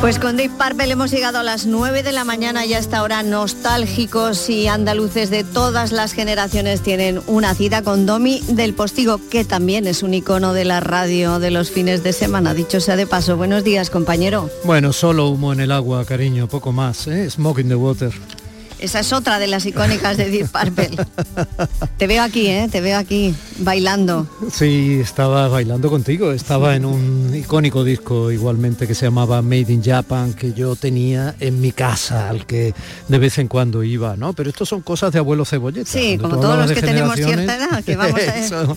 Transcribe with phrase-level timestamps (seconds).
[0.00, 3.24] Pues con Dave Purple hemos llegado a las 9 de la mañana y hasta ahora
[3.24, 9.44] nostálgicos y andaluces de todas las generaciones tienen una cita con Domi del Postigo, que
[9.44, 12.54] también es un icono de la radio de los fines de semana.
[12.54, 14.48] Dicho sea de paso, buenos días, compañero.
[14.64, 17.28] Bueno, solo humo en el agua, cariño, poco más, ¿eh?
[17.28, 18.12] Smoke in the water.
[18.78, 20.90] Esa es otra de las icónicas de Deep Purple.
[21.96, 22.68] Te veo aquí, ¿eh?
[22.70, 24.28] Te veo aquí, bailando.
[24.52, 26.30] Sí, estaba bailando contigo.
[26.32, 31.34] Estaba en un icónico disco igualmente que se llamaba Made in Japan, que yo tenía
[31.40, 32.72] en mi casa, al que
[33.08, 34.32] de vez en cuando iba, ¿no?
[34.32, 35.90] Pero esto son cosas de abuelo cebolleta.
[35.90, 38.38] Sí, como todos los que tenemos cierta edad, que vamos a...
[38.38, 38.76] eso,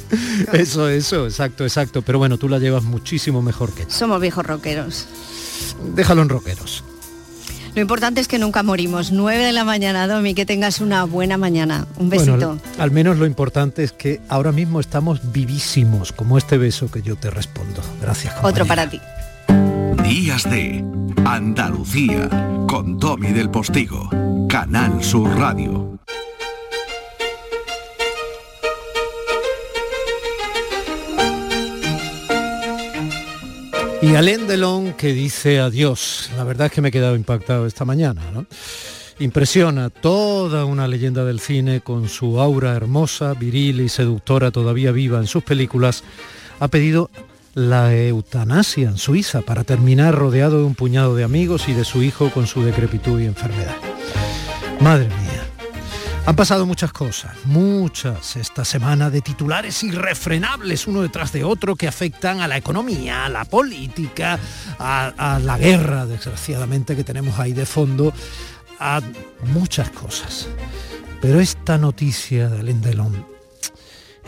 [0.51, 2.01] eso, eso, exacto, exacto.
[2.01, 3.89] Pero bueno, tú la llevas muchísimo mejor que yo.
[3.89, 5.05] Somos viejos rockeros.
[5.95, 6.83] Déjalo en rockeros.
[7.75, 9.11] Lo importante es que nunca morimos.
[9.11, 11.87] 9 de la mañana, Domi, que tengas una buena mañana.
[11.97, 12.57] Un besito.
[12.77, 17.15] al menos lo importante es que ahora mismo estamos vivísimos, como este beso que yo
[17.15, 17.81] te respondo.
[18.01, 18.35] Gracias.
[18.43, 18.99] Otro para ti.
[20.03, 20.83] Días de
[21.25, 22.29] Andalucía
[22.67, 24.09] con Domi del Postigo,
[24.49, 25.99] Canal Sur Radio.
[34.01, 36.31] Y Alain Delon que dice adiós.
[36.35, 38.21] La verdad es que me he quedado impactado esta mañana.
[38.33, 38.47] ¿no?
[39.19, 45.19] Impresiona toda una leyenda del cine con su aura hermosa, viril y seductora todavía viva
[45.19, 46.03] en sus películas.
[46.59, 47.11] Ha pedido
[47.53, 52.01] la eutanasia en Suiza para terminar rodeado de un puñado de amigos y de su
[52.01, 53.75] hijo con su decrepitud y enfermedad.
[54.79, 55.20] Madre mía,
[56.25, 61.87] han pasado muchas cosas, muchas esta semana de titulares irrefrenables uno detrás de otro que
[61.87, 64.39] afectan a la economía, a la política,
[64.77, 68.13] a, la guerra, desgraciadamente, que tenemos ahí de fondo,
[68.79, 69.01] a
[69.53, 70.47] muchas cosas.
[71.21, 73.25] Pero esta noticia de Alain Delon,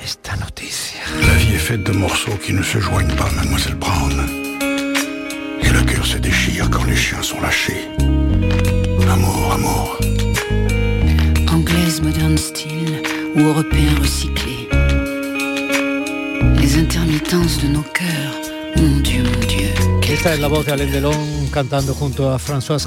[0.04, 1.02] esta noticia...
[1.22, 4.14] La vie est faite de morceaux qui ne se joignent pas, mademoiselle Brown.
[5.62, 7.88] Et le cœur se déchire quand les chiens sont lâchés.
[9.14, 9.98] Amour, amour.
[12.04, 13.02] Moderne style
[13.36, 14.68] ou européen recyclé.
[16.60, 18.36] Les intermittences de nos cœurs,
[18.76, 19.70] mon Dieu, mon Dieu.
[20.10, 22.78] Esta es la voz de Alain Delon cantando junto a François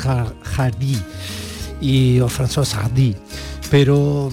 [0.56, 0.98] Hardy
[1.80, 3.14] y o François Hardy.
[3.70, 4.30] Pero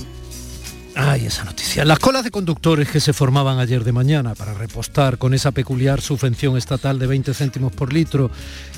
[0.95, 1.85] Ay, esa noticia.
[1.85, 6.01] Las colas de conductores que se formaban ayer de mañana para repostar con esa peculiar
[6.01, 8.29] subvención estatal de 20 céntimos por litro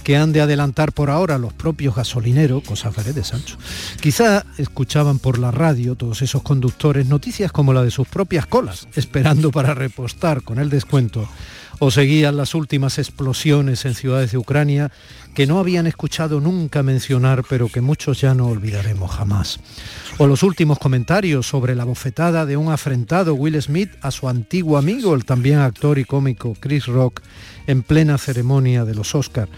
[0.04, 3.58] que han de adelantar por ahora los propios gasolineros, cosa de Sancho.
[4.00, 8.88] Quizá escuchaban por la radio todos esos conductores noticias como la de sus propias colas,
[8.96, 11.28] esperando para repostar con el descuento
[11.80, 14.92] o seguían las últimas explosiones en ciudades de Ucrania
[15.34, 19.60] que no habían escuchado nunca mencionar, pero que muchos ya no olvidaremos jamás.
[20.18, 24.78] O los últimos comentarios sobre la bofetada de un afrentado Will Smith a su antiguo
[24.78, 27.22] amigo, el también actor y cómico Chris Rock,
[27.68, 29.52] en plena ceremonia de los Oscars.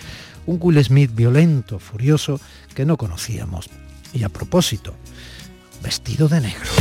[0.48, 2.42] Un Will Smith violento, furioso,
[2.74, 3.70] que no conocíamos.
[4.14, 4.96] Y a propósito,
[5.84, 6.72] vestido de negro.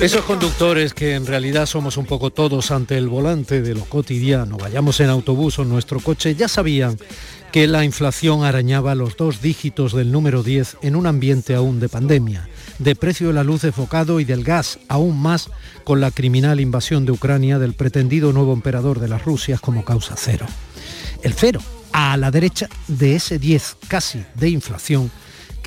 [0.00, 4.56] Esos conductores que en realidad somos un poco todos ante el volante de lo cotidiano,
[4.58, 6.96] vayamos en autobús o en nuestro coche, ya sabían
[7.50, 11.88] que la inflación arañaba los dos dígitos del número 10 en un ambiente aún de
[11.88, 15.50] pandemia, de precio de la luz desfocado y del gas, aún más
[15.82, 20.14] con la criminal invasión de Ucrania del pretendido nuevo emperador de las Rusias como causa
[20.16, 20.46] cero.
[21.22, 21.60] El cero,
[21.90, 25.10] a la derecha de ese 10 casi de inflación,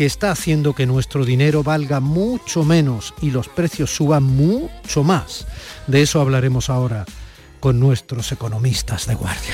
[0.02, 5.46] que está haciendo que nuestro dinero valga mucho menos y los precios suban mucho más.
[5.86, 7.06] De eso hablaremos ahora
[7.60, 9.54] con nuestros economistas de guardia.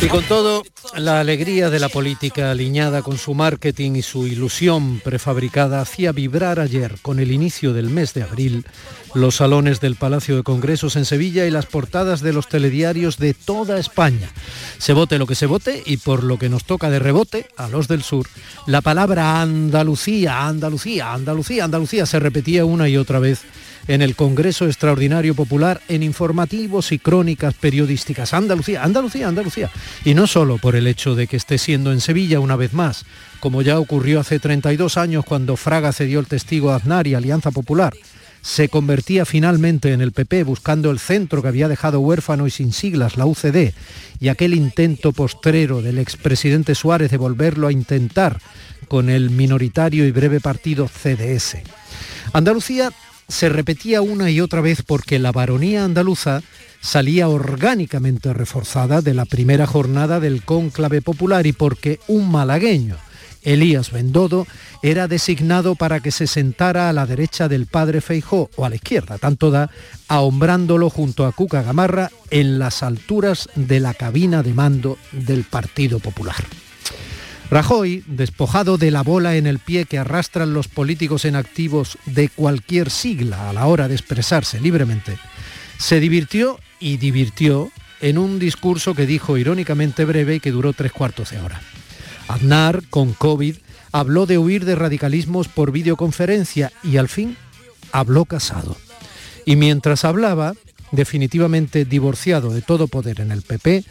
[0.00, 0.62] Y con todo,
[0.96, 6.60] la alegría de la política alineada con su marketing y su ilusión prefabricada hacía vibrar
[6.60, 8.66] ayer, con el inicio del mes de abril,
[9.14, 13.34] los salones del Palacio de Congresos en Sevilla y las portadas de los telediarios de
[13.34, 14.30] toda España.
[14.78, 17.68] Se vote lo que se vote y por lo que nos toca de rebote, a
[17.68, 18.26] los del sur,
[18.66, 23.42] la palabra Andalucía, Andalucía, Andalucía, Andalucía se repetía una y otra vez
[23.86, 28.34] en el Congreso Extraordinario Popular en informativos y crónicas periodísticas.
[28.34, 29.70] Andalucía, Andalucía, Andalucía.
[30.04, 33.04] Y no solo por el hecho de que esté siendo en Sevilla una vez más,
[33.38, 37.52] como ya ocurrió hace 32 años cuando Fraga cedió el testigo a Aznar y Alianza
[37.52, 37.92] Popular,
[38.40, 42.72] se convertía finalmente en el PP buscando el centro que había dejado huérfano y sin
[42.72, 43.72] siglas, la UCD,
[44.18, 48.40] y aquel intento postrero del expresidente Suárez de volverlo a intentar
[48.92, 51.62] con el minoritario y breve partido CDS.
[52.34, 52.92] Andalucía
[53.26, 56.42] se repetía una y otra vez porque la baronía andaluza
[56.82, 62.98] salía orgánicamente reforzada de la primera jornada del cónclave popular y porque un malagueño,
[63.40, 64.46] Elías Bendodo,
[64.82, 68.74] era designado para que se sentara a la derecha del padre Feijó o a la
[68.76, 69.70] izquierda, tanto da,
[70.08, 75.98] ahombrándolo junto a Cuca Gamarra en las alturas de la cabina de mando del Partido
[75.98, 76.44] Popular.
[77.52, 82.30] Rajoy, despojado de la bola en el pie que arrastran los políticos en activos de
[82.30, 85.18] cualquier sigla a la hora de expresarse libremente,
[85.76, 87.70] se divirtió y divirtió
[88.00, 91.60] en un discurso que dijo irónicamente breve y que duró tres cuartos de hora.
[92.26, 93.56] Aznar, con COVID,
[93.92, 97.36] habló de huir de radicalismos por videoconferencia y al fin
[97.92, 98.78] habló casado.
[99.44, 100.54] Y mientras hablaba,
[100.90, 103.84] definitivamente divorciado de todo poder en el PP,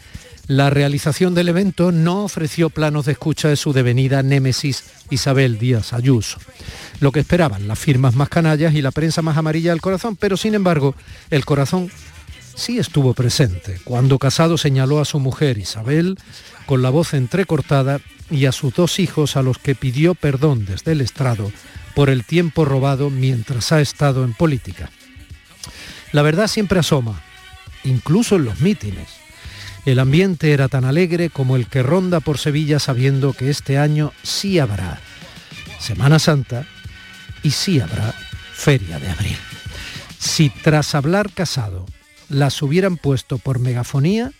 [0.56, 5.94] la realización del evento no ofreció planos de escucha de su devenida némesis Isabel Díaz
[5.94, 6.38] Ayuso.
[7.00, 10.36] Lo que esperaban las firmas más canallas y la prensa más amarilla del corazón, pero
[10.36, 10.94] sin embargo
[11.30, 11.90] el corazón
[12.54, 16.18] sí estuvo presente cuando Casado señaló a su mujer Isabel
[16.66, 18.00] con la voz entrecortada
[18.30, 21.50] y a sus dos hijos a los que pidió perdón desde el estrado
[21.94, 24.90] por el tiempo robado mientras ha estado en política.
[26.12, 27.22] La verdad siempre asoma,
[27.84, 29.21] incluso en los mítines
[29.84, 34.12] el ambiente era tan alegre como el que ronda por Sevilla sabiendo que este año
[34.22, 35.00] sí habrá
[35.80, 36.66] Semana Santa
[37.42, 38.14] y sí habrá
[38.52, 39.36] Feria de Abril.
[40.18, 41.86] Si tras hablar casado
[42.28, 44.30] las hubieran puesto por megafonía,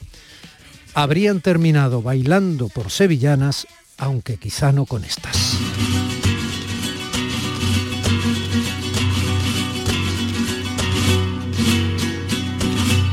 [0.94, 3.66] habrían terminado bailando por sevillanas,
[3.98, 5.58] aunque quizá no con estas.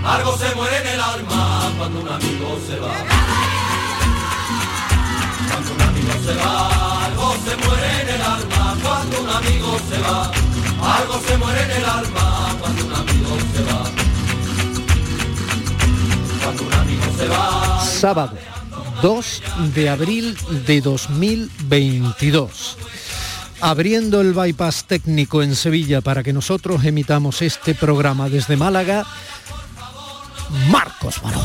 [0.03, 0.83] Algo se muere
[1.79, 2.93] cuando un amigo se va.
[5.49, 9.97] Cuando un amigo se va, algo se muere en el alma cuando un amigo se
[10.01, 10.31] va.
[10.97, 13.83] Algo se muere en el alma cuando un amigo se va.
[16.43, 17.85] Cuando un amigo se va.
[17.85, 18.33] Sábado
[19.01, 19.41] 2
[19.73, 20.37] de abril
[20.67, 22.77] de 2022
[23.61, 29.05] abriendo el bypass técnico en Sevilla para que nosotros emitamos este programa desde Málaga,
[30.69, 31.43] Marcos Barón.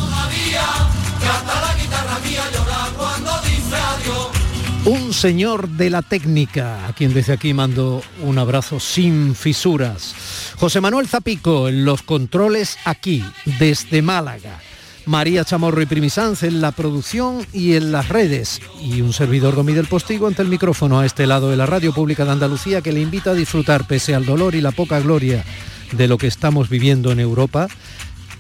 [4.87, 10.15] Un señor de la técnica, a quien desde aquí mando un abrazo sin fisuras.
[10.57, 13.25] José Manuel Zapico en los controles aquí,
[13.59, 14.61] desde Málaga.
[15.07, 18.61] María Chamorro y Primisanz en la producción y en las redes.
[18.81, 21.93] Y un servidor Domi del Postigo ante el micrófono a este lado de la Radio
[21.93, 25.45] Pública de Andalucía que le invita a disfrutar, pese al dolor y la poca gloria
[25.93, 27.69] de lo que estamos viviendo en Europa,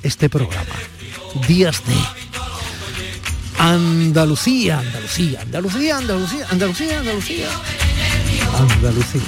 [0.04, 0.74] este programa.
[1.48, 1.94] Días de
[3.58, 7.48] Andalucía, Andalucía, Andalucía, Andalucía, Andalucía, Andalucía.
[8.58, 9.22] Andalucía.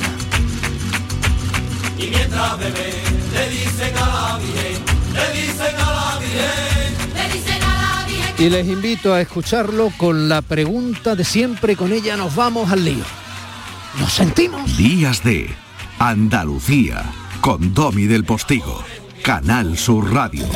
[1.98, 2.92] Y mientras bebé
[3.32, 4.82] le dicen a la Virgen,
[5.14, 8.46] le dicen a la Virgen, le dicen a la Virgen.
[8.46, 12.84] Y les invito a escucharlo con la pregunta de siempre, con ella nos vamos al
[12.84, 13.04] lío.
[13.98, 14.76] ¿Nos sentimos?
[14.76, 15.48] Días de
[15.98, 17.02] Andalucía
[17.40, 18.84] con Domi del Postigo.
[19.26, 20.46] Canal Sur Radio.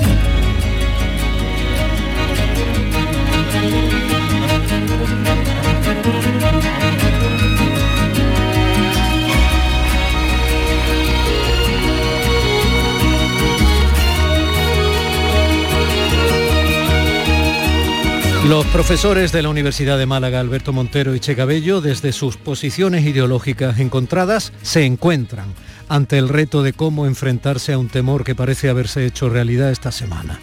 [18.48, 23.04] Los profesores de la Universidad de Málaga, Alberto Montero y Che Cabello, desde sus posiciones
[23.04, 25.54] ideológicas encontradas, se encuentran
[25.90, 29.90] ante el reto de cómo enfrentarse a un temor que parece haberse hecho realidad esta
[29.90, 30.38] semana.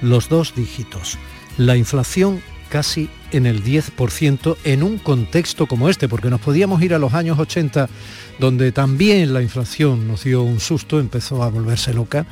[0.00, 1.18] Los dos dígitos.
[1.58, 6.94] La inflación casi en el 10% en un contexto como este, porque nos podíamos ir
[6.94, 7.88] a los años 80,
[8.38, 12.24] donde también la inflación nos dio un susto, empezó a volverse loca,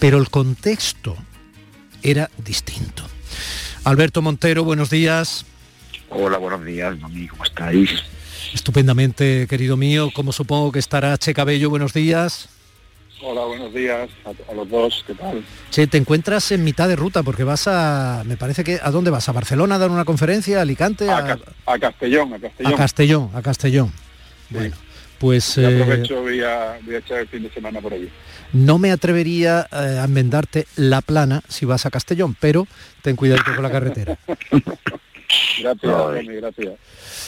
[0.00, 1.16] pero el contexto
[2.02, 3.04] era distinto.
[3.84, 5.46] Alberto Montero, buenos días.
[6.10, 7.90] Hola, buenos días, Domi, ¿cómo estáis?
[8.52, 10.10] Estupendamente, querido mío.
[10.14, 12.48] Como supongo que estará Che Cabello, buenos días.
[13.22, 15.42] Hola, buenos días a, a los dos, ¿qué tal?
[15.70, 19.10] Che, te encuentras en mitad de ruta porque vas a, me parece que, ¿a dónde
[19.10, 19.28] vas?
[19.28, 20.58] ¿A Barcelona a dar una conferencia?
[20.58, 21.08] ¿A Alicante?
[21.08, 22.72] A, Ca- a Castellón, a Castellón.
[22.72, 23.92] a Castellón, a Castellón.
[24.50, 24.76] Bueno,
[25.18, 28.10] pues eh, aprovecho, voy a, voy a echar el fin de semana por allí.
[28.52, 32.66] no me atrevería eh, a enmendarte la plana si vas a Castellón, pero
[33.00, 34.18] ten cuidado con la carretera.
[35.60, 36.74] Gracias, gracias.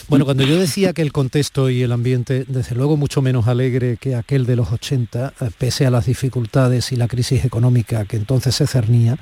[0.07, 3.97] Bueno, cuando yo decía que el contexto y el ambiente, desde luego mucho menos alegre
[3.97, 8.17] que aquel de los 80, eh, pese a las dificultades y la crisis económica que
[8.17, 9.17] entonces se cernía,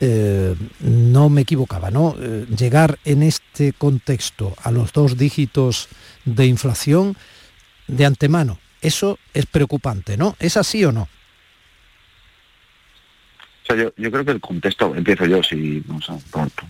[0.00, 2.14] eh, no me equivocaba, ¿no?
[2.20, 5.88] Eh, llegar en este contexto a los dos dígitos
[6.24, 7.16] de inflación
[7.86, 10.36] de antemano Eso es preocupante, ¿no?
[10.40, 11.08] ¿Es así o no?
[13.64, 16.64] O sea, yo, yo creo que el contexto, empiezo yo, si no sé, pronto.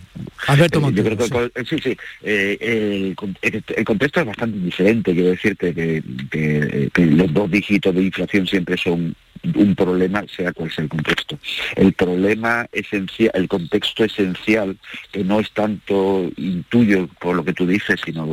[0.46, 4.20] Alberto Eh, yo creo que el eh, sí, sí, eh, el, con- el- el contexto
[4.20, 9.12] es bastante diferente, quiero decirte que, que- que los dos dígitos de inflación siempre son
[9.54, 11.38] un problema, sea cual sea el contexto.
[11.76, 14.76] El problema esencial, el contexto esencial,
[15.12, 18.26] que no es tanto intuyo por lo que tú dices, sino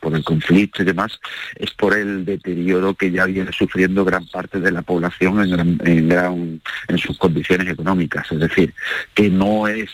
[0.00, 1.18] por el conflicto y demás,
[1.56, 6.60] es por el deterioro que ya viene sufriendo gran parte de la población en, gran-
[6.88, 8.30] en sus condiciones económicas.
[8.30, 8.74] Es decir,
[9.14, 9.90] que no es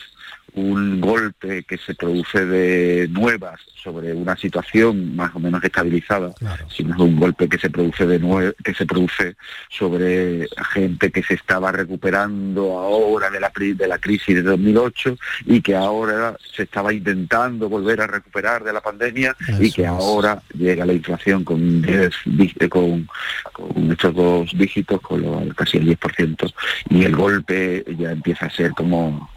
[0.57, 6.33] un golpe que se produce de nuevas sobre una situación más o menos estabilizada,
[6.75, 9.37] sino un golpe que se produce de nue- que se produce
[9.71, 15.61] sobre gente que se estaba recuperando ahora de la de la crisis de 2008 y
[15.61, 20.85] que ahora se estaba intentando volver a recuperar de la pandemia y que ahora llega
[20.87, 23.07] la inflación con 10 dí- eh, con,
[23.53, 26.53] con estos dos dígitos con lo- casi el 10%
[26.91, 29.29] y el golpe ya empieza a ser como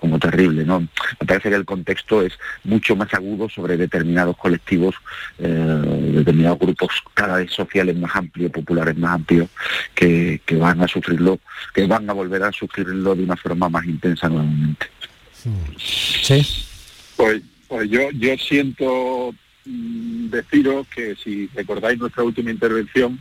[0.00, 0.80] como terrible, ¿no?
[0.80, 2.32] Me parece que el contexto es
[2.64, 4.94] mucho más agudo sobre determinados colectivos,
[5.38, 9.50] eh, determinados grupos cada vez sociales más amplios, populares más amplios,
[9.94, 11.38] que, que van a sufrirlo,
[11.74, 14.86] que van a volver a sufrirlo de una forma más intensa nuevamente.
[15.76, 16.46] Sí.
[17.16, 19.34] Pues, pues yo, yo siento
[19.66, 23.20] mm, deciros que si recordáis nuestra última intervención,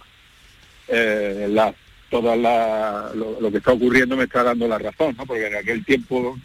[0.87, 1.73] eh, la,
[2.09, 5.25] toda la, lo, lo que está ocurriendo me está dando la razón, ¿no?
[5.25, 6.37] Porque en aquel tiempo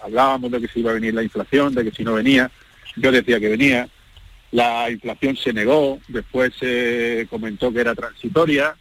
[0.00, 2.50] hablábamos de que se iba a venir la inflación, de que si no venía,
[2.96, 3.88] yo decía que venía,
[4.50, 8.76] la inflación se negó, después se comentó que era transitoria,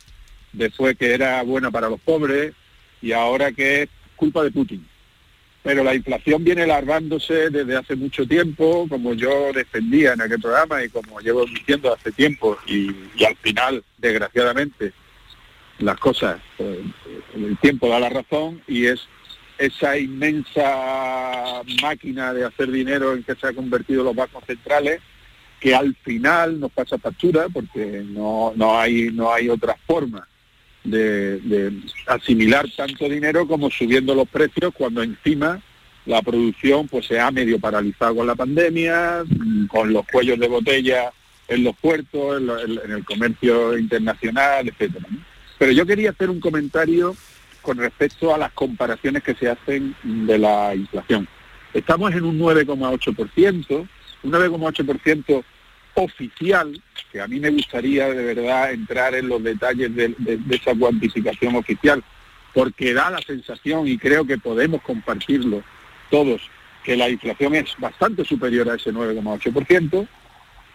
[0.53, 2.53] después que era buena para los pobres
[3.01, 4.85] y ahora que es culpa de Putin.
[5.63, 10.83] Pero la inflación viene larvándose desde hace mucho tiempo, como yo defendía en aquel programa
[10.83, 14.93] y como llevo diciendo hace tiempo, y, y al final, desgraciadamente,
[15.79, 16.83] las cosas, eh,
[17.35, 19.07] el tiempo da la razón y es
[19.57, 25.01] esa inmensa máquina de hacer dinero en que se han convertido los bancos centrales,
[25.59, 30.27] que al final nos pasa factura porque no, no, hay, no hay otra forma
[30.83, 31.73] de,
[32.05, 35.59] asimilar tanto dinero como subiendo los precios cuando encima
[36.05, 39.23] la producción pues se ha medio paralizado con la pandemia,
[39.67, 41.11] con los cuellos de botella
[41.49, 45.05] en los puertos, en, lo- en- el comercio internacional, etcétera.
[45.57, 47.15] Pero yo quería hacer un comentario
[47.67, 51.27] con respecto a las comparaciones que se hacen de la inflación.
[51.73, 53.87] Estamos en un 9,8%,
[54.23, 55.43] un 9,8%
[55.95, 56.81] oficial,
[57.11, 60.73] que a mí me gustaría de verdad entrar en los detalles de, de- de esa
[60.75, 62.01] cuantificación oficial,
[62.53, 65.61] porque da la sensación, y creo que podemos compartirlo
[66.09, 66.41] todos,
[66.85, 70.07] que la inflación es bastante superior a ese 9,8%,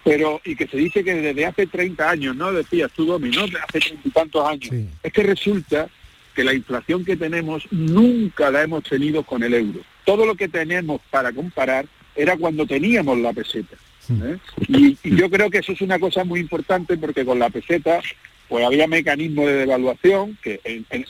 [0.04, 2.52] pero y que se dice que desde hace 30 años, ¿no?
[2.52, 3.44] Decías tú, Domi, ¿no?
[3.44, 4.68] Hace 30 y tantos años.
[5.02, 5.88] Es que resulta
[6.34, 9.80] que la inflación que tenemos nunca la hemos tenido con el euro.
[10.04, 13.76] Todo lo que tenemos para comparar era cuando teníamos la peseta.
[14.10, 14.38] ¿eh?
[14.68, 18.00] Y, y yo creo que eso es una cosa muy importante porque con la peseta
[18.48, 21.06] pues había mecanismos de devaluación, que en, en-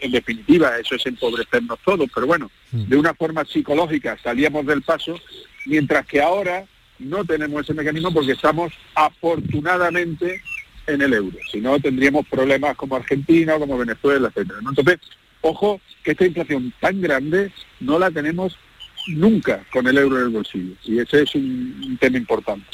[0.00, 5.18] en definitiva eso es empobrecernos todos, pero bueno, de una forma psicológica salíamos del paso,
[5.64, 6.64] mientras que ahora
[7.00, 10.42] no tenemos ese mecanismo porque estamos afortunadamente
[10.86, 11.38] en el euro.
[11.50, 14.60] Si no, tendríamos problemas como Argentina como Venezuela, etcétera.
[14.62, 14.70] ¿no?
[14.70, 14.98] Entonces,
[15.40, 18.56] ojo que esta inflación tan grande no la tenemos
[19.08, 20.74] nunca con el euro en el bolsillo.
[20.84, 22.66] Y ese es un, un tema importante.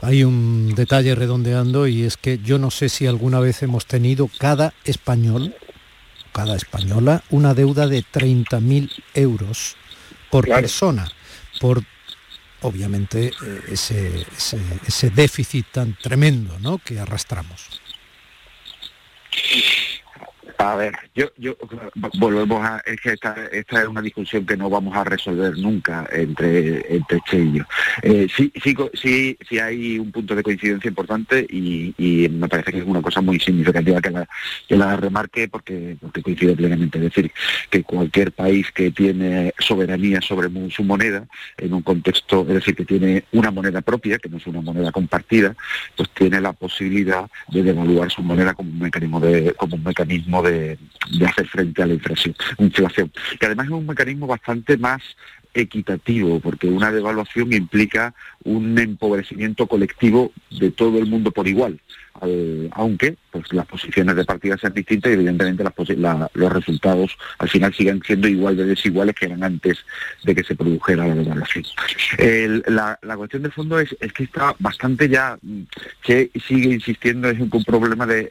[0.00, 4.28] Hay un detalle redondeando y es que yo no sé si alguna vez hemos tenido
[4.38, 5.54] cada español,
[6.32, 9.76] cada española, una deuda de 30.000 euros
[10.30, 11.08] por persona,
[11.60, 11.82] por
[12.62, 16.78] obviamente eh, ese, ese, ese déficit tan tremendo ¿no?
[16.78, 17.80] que arrastramos.
[20.58, 21.28] A ver, yo,
[22.18, 26.08] volvemos a, es que esta, esta es una discusión que no vamos a resolver nunca
[26.10, 27.64] entre, entre Che y yo.
[28.02, 32.72] Eh, sí, sí, sí, sí hay un punto de coincidencia importante y, y me parece
[32.72, 34.28] que es una cosa muy significativa que la,
[34.66, 36.98] que la remarque porque, porque coincide plenamente.
[36.98, 37.30] Es decir,
[37.68, 41.26] que cualquier país que tiene soberanía sobre su moneda,
[41.58, 44.90] en un contexto, es decir, que tiene una moneda propia, que no es una moneda
[44.90, 45.54] compartida,
[45.96, 50.42] pues tiene la posibilidad de devaluar su moneda como un mecanismo de, como un mecanismo
[50.42, 53.12] de, de hacer frente a la inflación, inflación.
[53.38, 55.02] Que además es un mecanismo bastante más
[55.54, 61.80] equitativo, porque una devaluación implica un empobrecimiento colectivo de todo el mundo por igual.
[62.20, 65.62] al- aunque pues las posiciones de partida sean distintas y evidentemente
[66.32, 69.76] los resultados al final sigan siendo igual de desiguales que eran antes
[70.24, 71.64] de que se produjera la devaluación.
[72.68, 75.60] La, la cuestión de fondo es, es que está bastante ya, mm,
[76.02, 78.30] que sigue insistiendo en un problema de-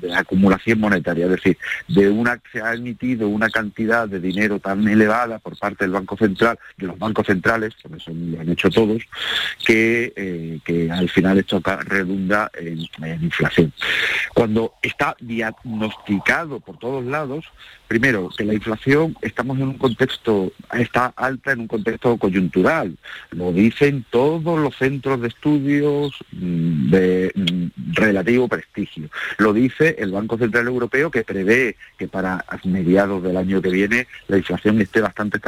[0.00, 4.86] de acumulación monetaria, es decir, de una se ha emitido una cantidad de dinero tan
[4.86, 8.70] elevada por parte del Banco Central, de los bancos centrales, por eso lo han hecho
[8.70, 9.02] todos,
[9.64, 13.72] que, eh, que al final esto redunda en, en inflación.
[14.34, 17.44] Cuando está diagnosticado por todos lados,
[17.88, 22.96] primero, que la inflación estamos en un contexto, está alta en un contexto coyuntural,
[23.30, 30.10] lo dicen todos los centros de estudios mm, de mm, relativo prestigio, lo dice el
[30.10, 35.00] Banco Central Europeo que prevé que para mediados del año que viene la inflación esté
[35.00, 35.38] bastante,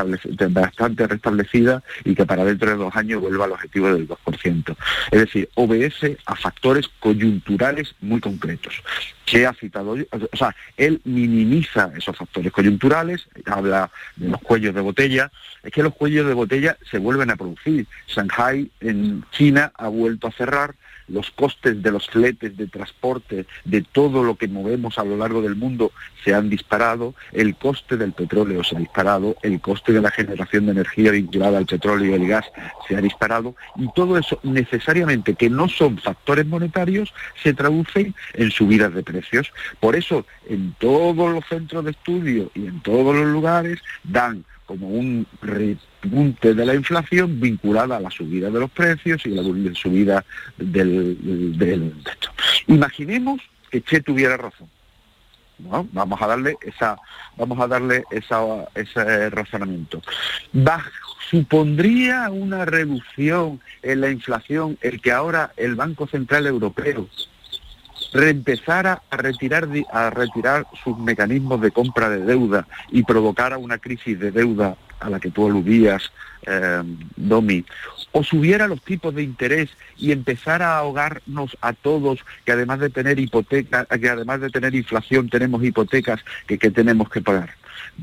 [1.06, 4.76] restablecida y que para dentro de dos años vuelva al objetivo del 2%.
[5.10, 8.82] Es decir, obedece a factores coyunturales muy concretos
[9.24, 14.80] que ha citado, o sea, él minimiza esos factores coyunturales, habla de los cuellos de
[14.80, 15.30] botella,
[15.62, 17.86] es que los cuellos de botella se vuelven a producir.
[18.06, 20.74] Shanghai en China ha vuelto a cerrar,
[21.08, 25.42] los costes de los fletes de transporte, de todo lo que movemos a lo largo
[25.42, 25.92] del mundo
[26.24, 30.66] se han disparado, el coste del petróleo se ha disparado, el coste de la generación
[30.66, 32.44] de energía vinculada al petróleo y el gas
[32.86, 37.12] se ha disparado y todo eso necesariamente que no son factores monetarios
[37.42, 39.52] se traducen en subidas de precios.
[39.80, 44.88] Por eso en todos los centros de estudio y en todos los lugares dan como
[44.88, 45.26] un
[46.02, 49.42] repunte de la inflación vinculada a la subida de los precios y la
[49.74, 50.24] subida
[50.56, 51.58] del, del-
[52.02, 52.30] de esto.
[52.68, 53.40] Imaginemos
[53.70, 54.68] que Che tuviera razón.
[55.58, 55.88] ¿no?
[55.92, 56.96] Vamos a darle esa,
[57.36, 58.38] vamos a darle esa,
[58.74, 60.00] ese razonamiento.
[61.30, 67.08] Supondría una reducción en la inflación el que ahora el Banco Central Europeo
[68.14, 74.18] reempezara a retirar, a retirar sus mecanismos de compra de deuda y provocara una crisis
[74.18, 76.12] de deuda a la que tú aludías,
[76.46, 76.82] eh,
[77.16, 77.64] Domi,
[78.12, 82.90] o subiera los tipos de interés y empezara a ahogarnos a todos, que además de
[82.90, 87.50] tener hipoteca, que además de tener inflación tenemos hipotecas que, que tenemos que pagar.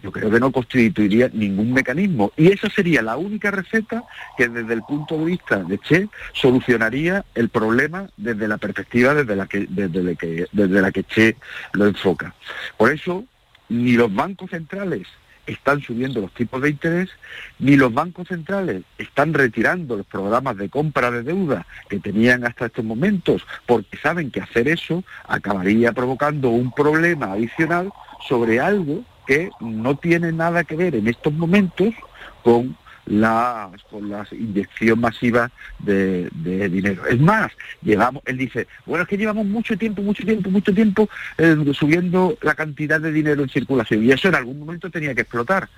[0.02, 2.32] Yo creo que no constituiría ningún mecanismo.
[2.38, 4.04] Y esa sería la única receta
[4.38, 9.36] que desde el punto de vista de Che solucionaría el problema desde la perspectiva desde
[9.36, 11.38] la que, desde la que, desde la que Che
[11.74, 12.34] lo enfoca.
[12.78, 13.26] Por eso,
[13.70, 15.08] ni los bancos centrales
[15.46, 17.10] están subiendo los tipos de interés,
[17.60, 22.68] ni los bancos centrales están retirando los programas de compra de deuda que tenían hasta
[22.68, 27.92] estos momentos, porque saben que hacer eso acabaría provocando un problema adicional
[28.28, 31.94] sobre algo que no tiene nada que ver en estos momentos
[32.44, 37.06] con la, con la inyección masiva de, de dinero.
[37.06, 41.10] Es más, llevamos, él dice, bueno, es que llevamos mucho tiempo, mucho tiempo, mucho tiempo
[41.38, 45.22] eh, subiendo la cantidad de dinero en circulación y eso en algún momento tenía que
[45.22, 45.70] explotar.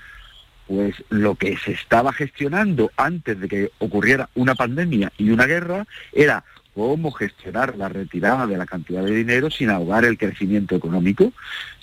[0.68, 5.88] Pues lo que se estaba gestionando antes de que ocurriera una pandemia y una guerra
[6.12, 6.44] era
[6.76, 11.32] cómo gestionar la retirada de la cantidad de dinero sin ahogar el crecimiento económico.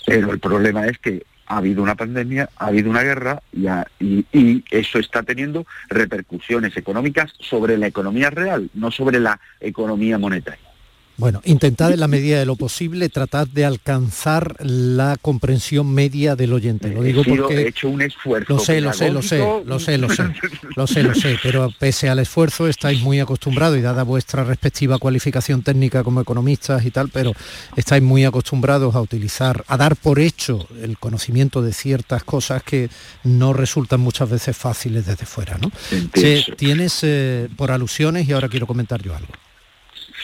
[0.07, 1.24] Pero el problema es que
[1.55, 7.79] ha habido una pandemia, ha habido una guerra y, eso está teniendo repercusiones económicas sobre
[7.79, 10.74] la economía real, no sobre la economía monetaria.
[11.16, 16.53] Bueno, intentad en la medida de lo posible tratar de alcanzar la comprensión media del
[16.53, 16.88] oyente.
[16.88, 18.55] Lo digo porque he hecho un esfuerzo.
[18.55, 20.24] Lo sé, lo sé, lo sé, lo sé, lo sé,
[20.74, 24.98] lo sé, lo sé, pero pese al esfuerzo estáis muy acostumbrados y dada vuestra respectiva
[24.98, 27.33] cualificación técnica como economistas y tal, pero
[27.77, 32.90] estáis muy acostumbrados a utilizar, a dar por hecho el conocimiento de ciertas cosas que
[33.22, 35.70] no resultan muchas veces fáciles desde fuera, ¿no?
[36.12, 39.33] Che, tienes eh, por alusiones y ahora quiero comentar yo algo.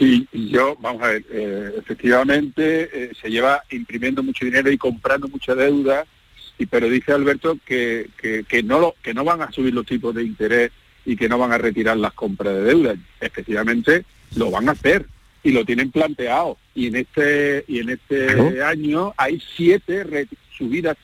[0.01, 5.29] Sí, yo, vamos a ver, eh, efectivamente eh, se lleva imprimiendo mucho dinero y comprando
[5.29, 6.07] mucha deuda,
[6.57, 9.85] y pero dice Alberto que, que, que no lo, que no van a subir los
[9.85, 10.73] tipos de interés
[11.05, 12.95] y que no van a retirar las compras de deuda.
[13.21, 15.05] Efectivamente, lo van a hacer
[15.43, 16.57] y lo tienen planteado.
[16.75, 20.97] Y en este y en este año hay siete subidas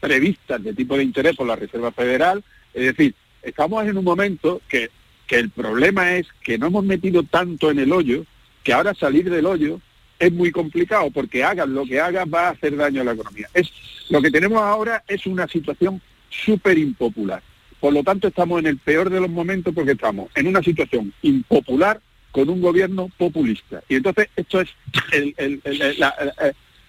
[0.00, 2.42] previstas de tipo de interés por la Reserva Federal.
[2.74, 4.90] Es decir, estamos en un momento que,
[5.30, 8.24] que el problema es que no hemos metido tanto en el hoyo,
[8.64, 9.80] que ahora salir del hoyo
[10.18, 13.48] es muy complicado, porque hagas lo que hagas va a hacer daño a la economía.
[13.54, 13.70] Es,
[14.08, 17.42] lo que tenemos ahora es una situación súper impopular.
[17.78, 21.14] Por lo tanto, estamos en el peor de los momentos porque estamos en una situación
[21.22, 22.00] impopular
[22.32, 23.84] con un gobierno populista.
[23.88, 24.68] Y entonces esto es
[25.12, 25.62] el-
[25.98, 26.12] la,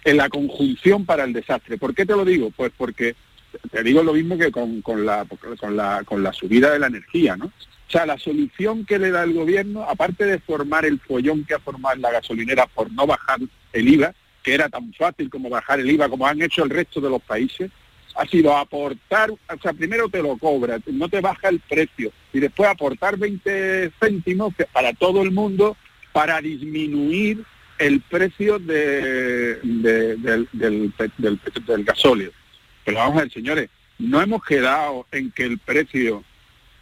[0.04, 1.78] la conjunción para el desastre.
[1.78, 2.50] ¿Por qué te lo digo?
[2.50, 3.16] Pues porque
[3.72, 5.28] te digo lo mismo que con, con la,
[5.60, 7.52] con, la, con la subida de la energía, ¿no?
[7.92, 11.56] O sea, la solución que le da el gobierno, aparte de formar el follón que
[11.56, 13.40] ha formado la gasolinera por no bajar
[13.74, 17.02] el IVA, que era tan fácil como bajar el IVA, como han hecho el resto
[17.02, 17.70] de los países,
[18.16, 22.40] ha sido aportar, o sea, primero te lo cobra, no te baja el precio, y
[22.40, 25.76] después aportar 20 céntimos para todo el mundo
[26.14, 27.44] para disminuir
[27.78, 30.94] el precio de, del, del,
[31.68, 32.32] del gasóleo.
[32.86, 36.24] Pero vamos a ver, señores, no hemos quedado en que el precio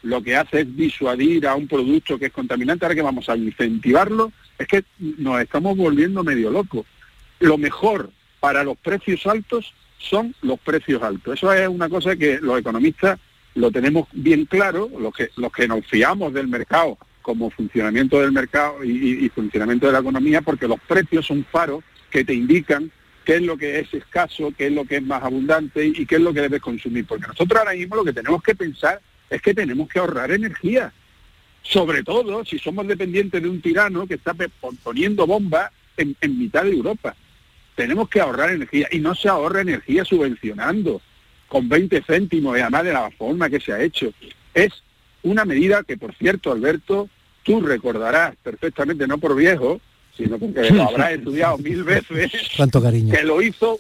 [0.03, 3.35] lo que hace es disuadir a un producto que es contaminante, ahora que vamos a
[3.35, 6.85] incentivarlo, es que nos estamos volviendo medio locos.
[7.39, 11.35] Lo mejor para los precios altos son los precios altos.
[11.35, 13.19] Eso es una cosa que los economistas
[13.55, 18.31] lo tenemos bien claro, los que, los que nos fiamos del mercado como funcionamiento del
[18.31, 22.91] mercado y, y funcionamiento de la economía, porque los precios son faros que te indican
[23.25, 26.15] qué es lo que es escaso, qué es lo que es más abundante y qué
[26.15, 27.05] es lo que debes consumir.
[27.05, 30.91] Porque nosotros ahora mismo lo que tenemos que pensar es que tenemos que ahorrar energía.
[31.61, 34.33] Sobre todo si somos dependientes de un tirano que está
[34.83, 37.15] poniendo bombas en, mitad de Europa.
[37.75, 41.01] Tenemos que ahorrar energía y no se ahorra energía subvencionando
[41.47, 44.13] con 20 céntimos y además de la forma que se ha hecho.
[44.53, 44.83] Es
[45.23, 47.09] una medida que, por cierto, Alberto,
[47.43, 49.81] tú recordarás perfectamente, no por viejo,
[50.15, 52.31] sino porque lo habrás estudiado mil veces.
[52.55, 53.13] Cuánto cariño.
[53.13, 53.79] Que lo hizo,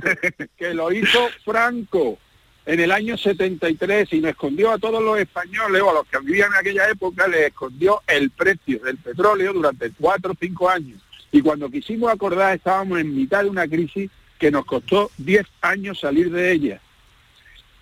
[0.58, 2.18] que lo hizo Franco
[2.66, 6.18] en el año 73 y nos escondió a todos los españoles o a los que
[6.20, 11.02] vivían en aquella época, les escondió el precio del petróleo durante cuatro o cinco años.
[11.30, 16.00] Y cuando quisimos acordar estábamos en mitad de una crisis que nos costó diez años
[16.00, 16.80] salir de ella.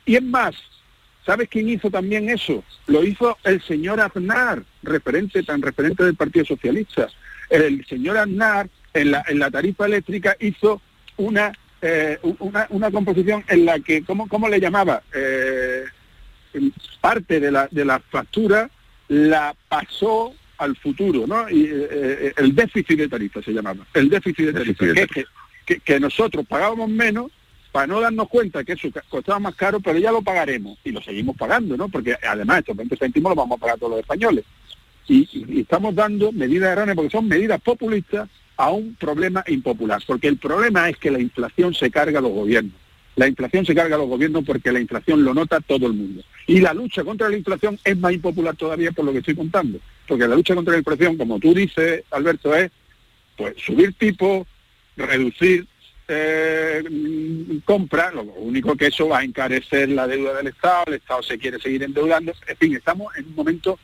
[0.04, 0.56] Y es más,
[1.24, 2.64] ¿sabes quién hizo también eso?
[2.86, 7.08] Lo hizo el señor Aznar, referente, tan referente del Partido Socialista.
[7.50, 10.82] El señor Aznar en la, en la tarifa eléctrica hizo
[11.16, 15.02] una eh, una, una, composición en la que, ¿cómo, cómo le llamaba?
[15.12, 15.84] Eh,
[17.00, 18.70] parte de la, de la factura
[19.08, 21.50] la pasó al futuro, ¿no?
[21.50, 24.84] Y, eh, el déficit de tarifa se llamaba, el déficit de tarifa,
[25.66, 27.32] que, que, nosotros pagábamos menos
[27.72, 31.02] para no darnos cuenta que eso costaba más caro, pero ya lo pagaremos y lo
[31.02, 31.88] seguimos pagando, ¿no?
[31.88, 34.44] Porque además estos 20 céntimos los vamos a pagar todos los españoles.
[35.08, 38.28] Y, y, estamos dando medidas erróneas porque son medidas populistas
[38.62, 42.30] a un problema impopular, porque el problema es que la inflación se carga a los
[42.30, 42.76] gobiernos.
[43.16, 46.22] La inflación se carga a los gobiernos porque la inflación lo nota todo el mundo.
[46.46, 49.80] Y la lucha contra la inflación es más impopular todavía por lo que estoy contando.
[50.06, 52.70] Porque la lucha contra la inflación, como tú dices, Alberto, es
[53.36, 54.46] pues subir tipo,
[54.96, 55.66] reducir
[56.06, 56.84] eh,
[57.64, 61.36] compra, lo único que eso va a encarecer la deuda del Estado, el Estado se
[61.36, 63.80] quiere seguir endeudando, en fin, estamos en un momento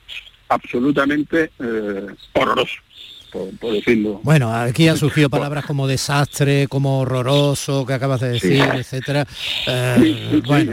[0.48, 2.76] absolutamente eh, horroroso
[3.30, 4.20] por, decirlo.
[4.22, 9.26] Bueno, aquí han surgido palabras como desastre, como horroroso, que acabas de decir, etcétera.
[9.66, 10.72] Eh, bueno.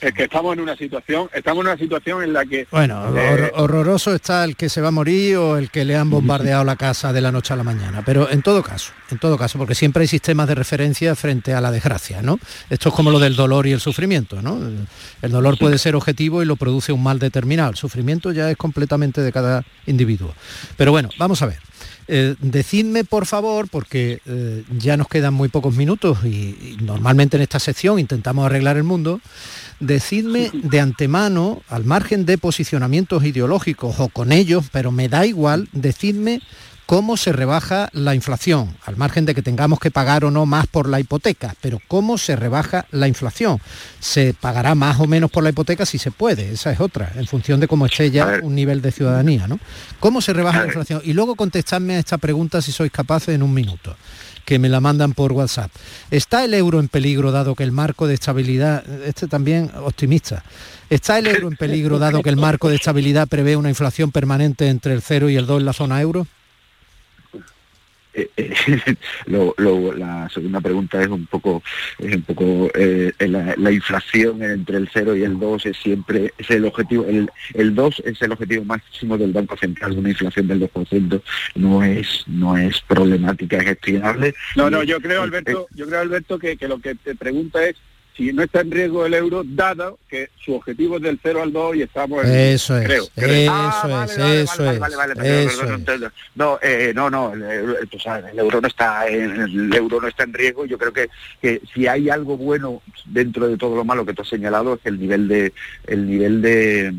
[0.00, 2.66] es, que estamos en una situación, estamos en una situación en la que...
[2.70, 6.10] Bueno, eh, horroroso está el que se va a morir o el que le han
[6.10, 8.02] bombardeado la casa de la noche a la mañana.
[8.04, 11.60] Pero en todo caso, en todo caso, porque siempre hay sistemas de referencia frente a
[11.60, 12.38] la desgracia, ¿no?
[12.70, 14.58] Esto es como lo del dolor y el sufrimiento, ¿no?
[15.22, 17.70] El dolor puede ser objetivo y lo produce un mal determinado.
[17.70, 20.34] El sufrimiento ya es completamente de cada individuo.
[20.76, 21.58] Pero bueno, vamos a ver.
[22.10, 27.42] Eh, decidme, por favor, porque eh, ya nos quedan muy pocos minutos y, normalmente en
[27.42, 29.20] esta sección intentamos arreglar el mundo,
[29.78, 35.68] decidme de antemano, al margen de posicionamientos ideológicos o con ellos, pero me da igual,
[35.72, 36.40] decidme
[36.88, 40.66] cómo se rebaja la inflación, al margen de que tengamos que pagar o no más
[40.66, 43.60] por la hipoteca, pero cómo se rebaja la inflación.
[44.00, 47.26] Se pagará más o menos por la hipoteca si se puede, esa es otra, en
[47.26, 49.60] función de cómo esté ya un nivel de ciudadanía, ¿no?
[50.00, 51.02] ¿Cómo se rebaja la inflación?
[51.04, 53.94] Y luego contestadme a esta pregunta si sois capaces en un minuto
[54.46, 55.70] que me la mandan por WhatsApp.
[56.10, 60.42] ¿Está el euro en peligro dado que el marco de estabilidad, este también optimista,
[60.88, 64.68] ¿está el euro en peligro dado que el marco de estabilidad prevé una inflación permanente
[64.68, 66.26] entre el 0 y el 2 en la zona euro?
[68.28, 68.96] Eh, eh,
[69.96, 71.62] la segunda pregunta es un poco
[71.98, 76.50] es un poco eh, la, inflación entre el 0 y el 2 es siempre es
[76.50, 80.60] el objetivo el, el 2 es el objetivo máximo del Banco Central una inflación del
[80.60, 81.22] 2%
[81.56, 86.38] no es no es problemática es gestionable no no yo creo Alberto yo creo Alberto
[86.38, 87.76] que, que lo que te pregunta es
[88.18, 91.52] si no está en riesgo el euro, dado que su objetivo es del 0 al
[91.52, 92.34] 2 y estamos en...
[92.34, 94.80] Eso es, creo, eso es, eso es.
[96.34, 100.34] No, eh, no, no, el, el, euro no está en, el euro no está en
[100.34, 100.66] riesgo.
[100.66, 101.08] Yo creo que,
[101.40, 104.80] que si hay algo bueno dentro de todo lo malo que tú has señalado es
[104.84, 105.52] el nivel de
[105.86, 106.92] el nivel de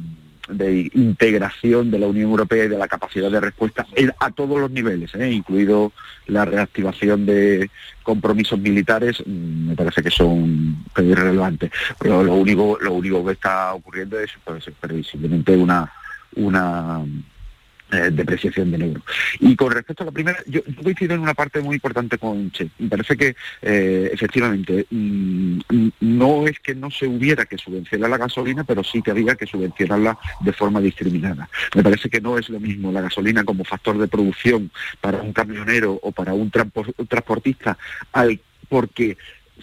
[0.50, 3.86] de integración de la Unión Europea y de la capacidad de respuesta
[4.20, 5.32] a todos los niveles, ¿eh?
[5.32, 5.92] incluido
[6.28, 7.70] la reactivación de
[8.04, 11.72] compromisos militares, mm, me parece que son irrelevantes.
[12.00, 15.92] Pero lo único, lo único que está ocurriendo es pues, previsiblemente una
[16.36, 17.04] una
[17.92, 19.02] eh, depreciación del euro.
[19.40, 22.70] Y con respecto a la primera, yo, coincido en una parte muy importante con Che.
[22.78, 25.60] Me parece que eh, efectivamente mm,
[26.02, 29.48] no es que no se hubiera que subvencionar la gasolina, pero sí que había que
[29.48, 31.50] subvencionarla de forma discriminada.
[31.76, 34.72] Me parece que no es lo mismo la gasolina como factor de producción
[35.02, 37.78] para un camionero o para un, transportista,
[38.14, 39.18] al, porque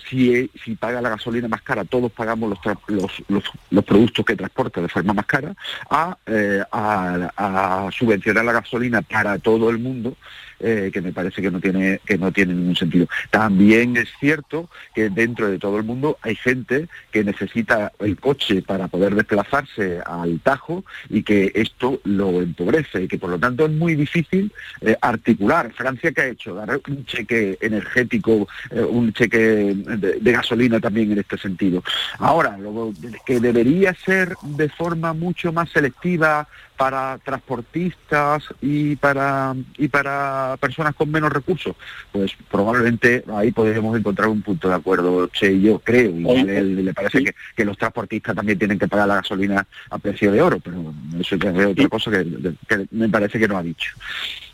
[0.09, 3.11] si, si, paga la gasolina más cara, todos pagamos los,
[3.71, 5.55] los, productos que transporta de forma más cara,
[6.27, 10.17] eh, a, a, subvencionar la gasolina para todo el mundo
[10.61, 13.07] eh, que me parece que no tiene que no tiene ningún sentido.
[13.31, 18.63] También es cierto que dentro de todo el mundo hay gente que necesita el coche
[18.63, 23.67] para poder desplazarse al Tajo y que esto lo empobrece y que por lo tanto
[23.67, 25.73] es muy difícil eh, articular.
[25.73, 26.55] Francia que ha hecho
[26.89, 31.83] un cheque energético, eh, un cheque de, de, gasolina también en este sentido.
[32.19, 32.93] Ahora, lo
[33.25, 40.95] que debería ser de forma mucho más selectiva para transportistas y para y para personas
[40.95, 41.75] con menos recursos,
[42.13, 47.25] pues probablemente ahí podríamos encontrar un punto de acuerdo, Che yo creo, y le parece
[47.57, 51.35] que, los transportistas también tienen que pagar la gasolina a precio de oro, pero eso
[51.35, 53.93] es otra cosa que me parece que no ha dicho.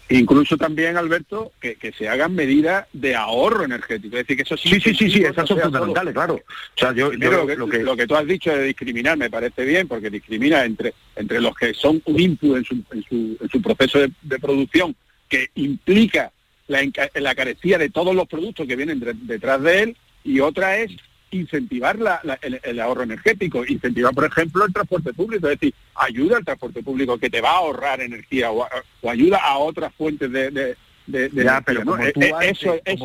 [0.09, 4.17] Incluso también, Alberto, que, se hagan medidas de ahorro energético.
[4.17, 4.69] Es decir, que eso sí.
[4.69, 6.35] Sí, sí, sí, esas son fundamentales, claro.
[6.35, 9.89] O sea, yo, lo, que, lo, que, tú has dicho de discriminar me parece bien,
[9.89, 14.39] porque discrimina entre, entre los que son un input en su, en su, proceso de,
[14.39, 14.95] producción,
[15.29, 16.31] que implica
[16.67, 16.83] la,
[17.15, 20.93] la carecía de todos los productos que vienen detrás de él, y otra es
[21.33, 21.99] incentivar
[22.43, 27.19] el, ahorro energético, incentivar, por ejemplo, el transporte público, es decir, ayuda al transporte público
[27.19, 28.67] que te va a ahorrar energía o,
[29.09, 33.01] ayuda a otras fuentes de, de, energía, pero e, e, eso es,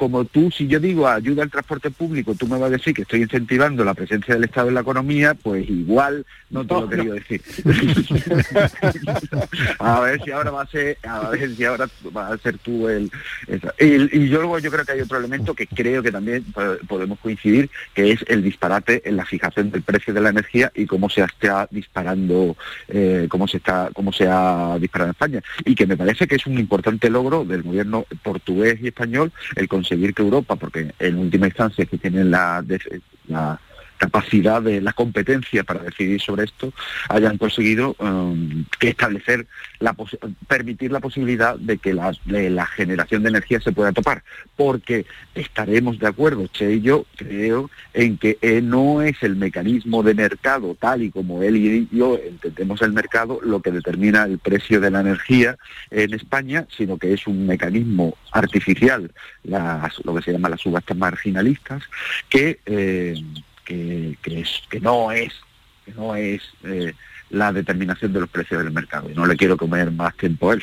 [0.00, 3.02] como tú, si yo digo ayuda al transporte público, tú me vas a decir que
[3.02, 6.88] estoy incentivando la presencia del Estado en la economía, pues igual no te lo he
[6.88, 7.42] querido decir.
[9.78, 11.86] a ver si ahora va a ser, a ver si ahora
[12.16, 13.10] va a ser tú el...
[13.78, 16.46] Y, yo luego yo creo que hay otro elemento que creo que también
[16.88, 20.86] podemos coincidir, que es el disparate en la fijación del precio de la energía y
[20.86, 22.56] cómo se está disparando,
[22.88, 25.42] eh, cómo se está, cómo se ha disparado en España.
[25.66, 29.68] Y que me parece que es un importante logro del gobierno portugués y español el
[29.90, 32.64] seguir que Europa, porque en última instancia que tienen la,
[33.26, 33.60] la
[34.00, 36.72] capacidad de la competencia para decidir sobre esto,
[37.10, 39.46] hayan conseguido um, establecer,
[39.78, 39.94] la
[40.48, 44.22] permitir la posibilidad de que la, la, generación de energía se pueda topar,
[44.56, 50.02] porque estaremos de acuerdo, Che y yo, creo, en que eh, no es el mecanismo
[50.02, 54.38] de mercado tal y como él y yo entendemos el mercado lo que determina el
[54.38, 55.58] precio de la energía
[55.90, 59.12] en España, sino que es un mecanismo artificial,
[59.44, 61.82] lo que se llama las subastas marginalistas,
[62.30, 63.14] que eh,
[64.22, 65.32] que, es, que no es,
[65.84, 66.92] que no es eh,
[67.30, 69.10] la determinación de los precios del mercado.
[69.10, 70.62] Y no le quiero comer más tiempo a él.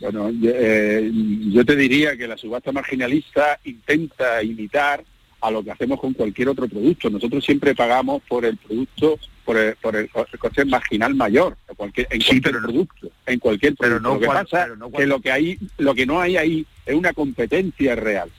[0.00, 5.04] Bueno, eh, yo, te diría que la subasta marginalista intenta imitar
[5.42, 7.10] a lo que hacemos con cualquier otro producto.
[7.10, 12.06] Nosotros siempre pagamos por el producto, por el, por el, coste marginal mayor, en cualquier,
[12.10, 13.82] en cualquier producto, en cualquier producto.
[13.82, 16.94] Pero no lo que pasa que lo que hay, lo que no hay ahí es
[16.94, 18.30] una competencia real.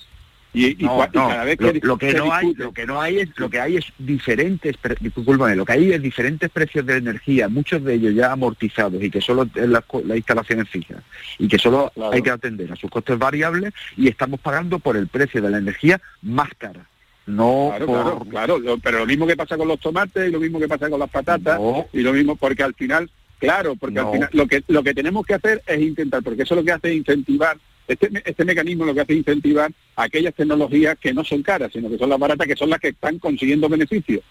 [0.54, 0.76] Y,
[1.14, 3.78] cada vez que lo, que no hay lo que no hay es lo que hay
[3.78, 9.02] es diferentes lo que hay es diferentes precios de energía muchos de ellos ya amortizados
[9.02, 10.96] y que solo la, la instalación es fija
[11.40, 15.08] y que solo hay que atender a sus costes variables y estamos pagando por el
[15.08, 16.86] precio de la energía más cara
[17.28, 20.68] no claro, claro, pero lo mismo que pasa con los tomates y lo mismo que
[20.68, 21.62] pasa con las patatas
[21.94, 23.10] y lo mismo porque al final
[23.40, 26.56] claro porque al final lo que lo que tenemos que hacer es intentar porque eso
[26.56, 27.58] lo que hace es incentivar
[27.94, 31.90] este, este, mecanismo lo que hace es incentivar aquellas tecnologías que no son caras, sino
[31.90, 34.22] que son las baratas, que son las que están consiguiendo beneficios.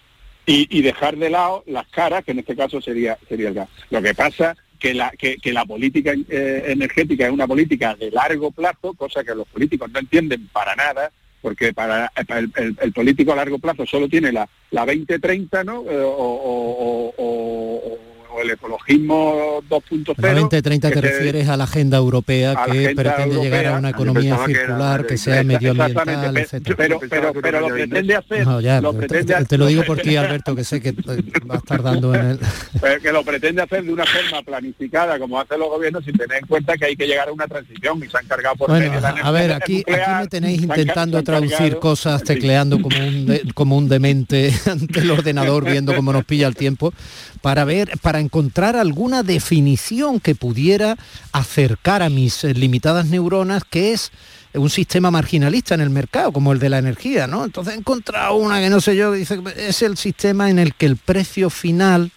[0.45, 3.69] Y, dejar de lado las caras, que en este caso sería, sería el gas.
[3.89, 8.51] Lo que pasa que la, que, la política eh, energética es una política de largo
[8.51, 13.59] plazo, cosa que los políticos no entienden para nada, porque para el, político a largo
[13.59, 15.85] plazo solo tiene la, la 2030, ¿no?
[15.87, 18.01] Eh,
[18.39, 20.15] el ecologismo 2.0.
[20.15, 25.17] 2030 te refieres a la agenda europea que pretende llegar a una economía circular, que,
[25.17, 26.73] sea medioambiental, etc.
[26.77, 28.45] Pero, pero, pero, lo pretende hacer...
[28.45, 32.13] lo pretende te, lo digo por ti, Alberto, que sé que va a estar dando
[32.15, 32.39] en el...
[33.01, 36.47] que lo pretende hacer de una forma planificada, como hacen los gobiernos, sin tener en
[36.47, 39.31] cuenta que hay que llegar a una transición y se han cargado por bueno, a,
[39.31, 44.99] ver, aquí, aquí me tenéis intentando traducir cosas, tecleando como un, como un demente ante
[44.99, 46.93] el ordenador, viendo cómo nos pilla el tiempo,
[47.41, 50.97] para ver, para encontrar alguna definición que pudiera
[51.31, 54.11] acercar a mis eh, limitadas neuronas, que es
[54.53, 57.45] un sistema marginalista en el mercado, como el de la energía, ¿no?
[57.45, 60.85] Entonces he encontrado una que no sé yo, dice es el sistema en el que
[60.85, 62.11] el precio final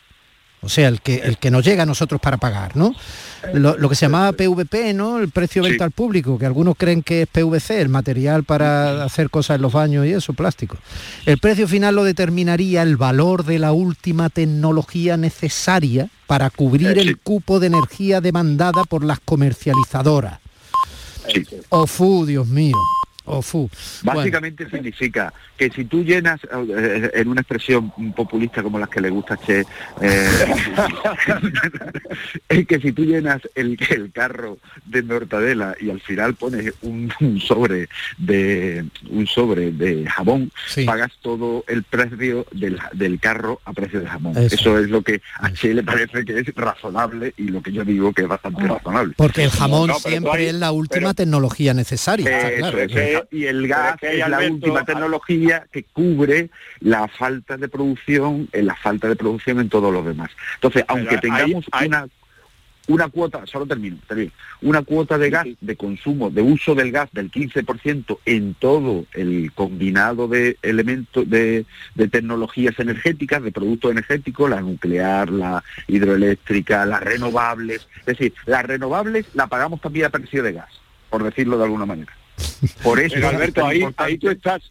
[0.65, 2.95] o sea, el que, el que nos llega a nosotros para pagar, ¿no?
[3.53, 5.19] Lo, lo que se llamaba PVP, ¿no?
[5.19, 9.05] El precio de venta al público, que algunos creen que es PVC, el material para
[9.05, 10.79] hacer cosas en los baños y eso, plástico.
[11.27, 17.19] El precio final lo determinaría el valor de la última tecnología necesaria para cubrir el
[17.19, 20.41] cupo de energía demandada por las comercializadoras.
[21.69, 22.77] OFU, Dios mío.
[23.27, 23.71] OFU.
[24.03, 29.01] Bueno, Básicamente significa que si tú llenas, eh, en una expresión populista como las que
[29.01, 29.65] le gusta Che,
[30.01, 30.29] eh,
[32.49, 37.13] es que si tú llenas el, el carro de mortadela y al final pones un,
[37.21, 40.85] un sobre de un sobre de jamón, Sí.
[40.85, 44.37] pagas todo el precio del, del carro a precio de jamón.
[44.37, 44.55] Eso.
[44.55, 47.85] Eso, es lo que a Che le parece que es razonable y lo que yo
[47.85, 49.15] digo que es bastante razonable.
[49.17, 52.25] porque el jamón No, siempre es la última tecnología necesaria.
[52.49, 53.14] está Eso claro.
[53.23, 56.51] Que- y el gas es que es, ahí, la Alberto, última tecnología que cubre
[56.81, 60.31] la falta de producción, en la falta de producción en todos los demás.
[60.57, 62.07] Entonces, aunque tengamos una
[62.87, 67.09] una cuota, solo termino, termino, una cuota de gas, de consumo, de uso del gas
[67.13, 74.51] del 15% en todo el combinado de elementos de, de tecnologías energéticas, de productos energéticos,
[74.51, 80.43] la nuclear, la hidroeléctrica, las renovables, es decir, las renovables la pagamos también a precio
[80.43, 80.69] de gas,
[81.09, 82.13] por decirlo de alguna manera.
[82.83, 84.63] Por eso Pero Alberto, ahí, ahí tú estás,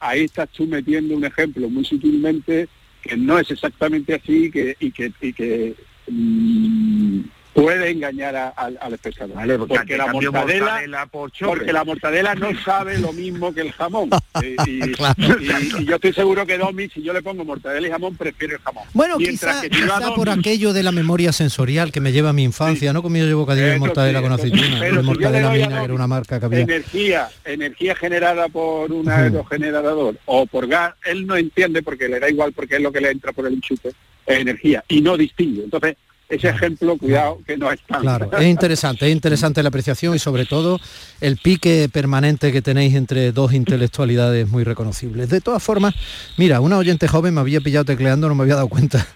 [0.00, 2.68] ahí estás tú metiendo un ejemplo muy sutilmente
[3.02, 5.74] que no es exactamente así que, y que, y que
[6.08, 7.20] mm,
[7.52, 9.34] puede engañar a- al, al espectador.
[9.36, 11.56] Vale, porque porque la mortadela, mortadela por chorre.
[11.58, 14.10] porque la mortadela no sabe lo mismo que el jamón.
[14.42, 15.14] Eh, y, Claro.
[15.18, 18.54] y- y yo estoy seguro que Domi, si yo le pongo mortadela y jamón, prefiere
[18.54, 18.84] el jamón.
[18.94, 22.32] Bueno, Mientras quizá, que Domi- por aquello de la memoria sensorial que me lleva a
[22.32, 23.02] mi infancia, ¿no?
[23.02, 24.40] Como yo llevo bocadillo de mortadela sí, con sí.
[24.46, 26.38] aceituna, Pero de si yo mortadela le doy a mina, que era Domi una marca
[26.40, 26.60] que había.
[26.60, 32.30] energía, energía generada por un aerogenerador o por gas, él no entiende porque le da
[32.30, 33.88] igual porque es lo que le entra por el enchufe,
[34.26, 35.64] es energía, y no distingue.
[35.64, 35.96] Entonces,
[36.30, 38.00] ese ejemplo, cuidado, que no es tan...
[38.00, 40.80] Claro, es interesante, es interesante la apreciación y sobre todo
[41.20, 45.28] el pique permanente que tenéis entre dos intelectualidades muy reconocibles.
[45.28, 45.94] De todas formas,
[46.38, 49.06] mira, una oyente joven me había pillado tecleando, no me había dado cuenta.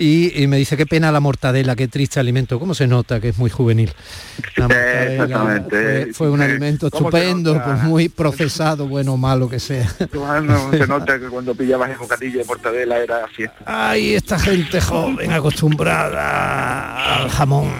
[0.00, 2.58] Y, y me dice, qué pena la mortadela, qué triste alimento.
[2.58, 3.92] ¿Cómo se nota que es muy juvenil?
[4.56, 6.04] La Exactamente.
[6.04, 9.86] Fue, fue un alimento ¿cómo se estupendo, por muy procesado, bueno o malo que sea.
[10.14, 13.58] Bueno, se nota que cuando pillabas el bocadillo de mortadela era fiesta.
[13.66, 17.70] Ay, esta gente joven acostumbrada al jamón.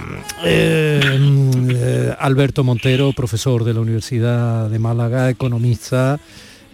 [0.44, 6.20] Eh, mm, eh, Alberto Montero, profesor de la Universidad de Málaga, economista.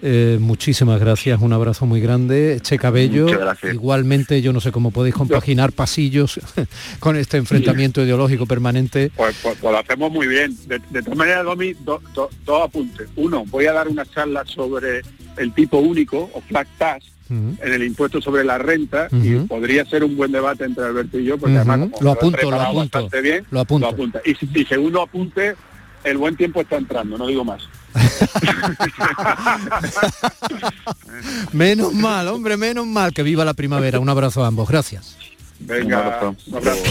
[0.03, 2.61] Eh, muchísimas gracias, un abrazo muy grande.
[2.63, 3.27] Che Cabello,
[3.73, 6.41] igualmente yo no sé cómo podéis compaginar pasillos
[7.01, 9.11] con este enfrentamiento ideológico permanente.
[9.17, 10.57] Pues, pues- pues lo hacemos muy bien.
[10.67, 13.09] De, de todas maneras, Domi, do- do- dos apuntes.
[13.17, 15.03] Uno, voy a dar una charla sobre
[15.37, 20.05] el tipo único o flat tax en el impuesto sobre la renta y podría ser
[20.05, 21.69] un buen debate entre Alberto y yo, porque Ujú.
[21.69, 23.89] además como Lo apunto, lo apunto, bastante bien, lo apunto.
[23.89, 24.21] apunta.
[24.25, 25.57] Y, y segundo apunte,
[26.05, 27.63] el buen tiempo está entrando, no digo más.
[31.53, 33.13] Menos mal, hombre, menos mal.
[33.13, 34.01] Que viva la primavera.
[34.01, 34.69] Un abrazo a ambos.
[34.69, 35.17] Gracias.
[35.59, 36.37] Venga, Un abrazo.
[36.47, 36.83] un abrazo.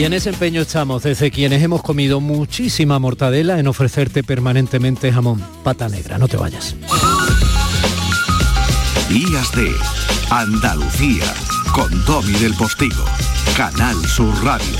[0.00, 5.44] Y en ese empeño estamos, desde quienes hemos comido muchísima mortadela, en ofrecerte permanentemente jamón
[5.62, 6.16] pata negra.
[6.16, 6.74] No te vayas.
[9.10, 9.70] Días de
[10.30, 11.26] Andalucía
[11.74, 13.04] con Domi del Postigo,
[13.54, 14.78] Canal Sur Radio.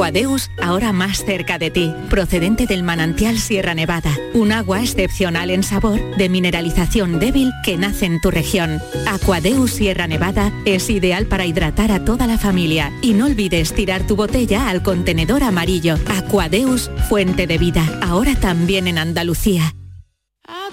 [0.00, 5.62] Aquadeus, ahora más cerca de ti, procedente del manantial Sierra Nevada, un agua excepcional en
[5.62, 8.80] sabor, de mineralización débil que nace en tu región.
[9.06, 14.06] Aquadeus Sierra Nevada es ideal para hidratar a toda la familia y no olvides tirar
[14.06, 15.96] tu botella al contenedor amarillo.
[16.06, 19.74] Aquadeus, fuente de vida, ahora también en Andalucía.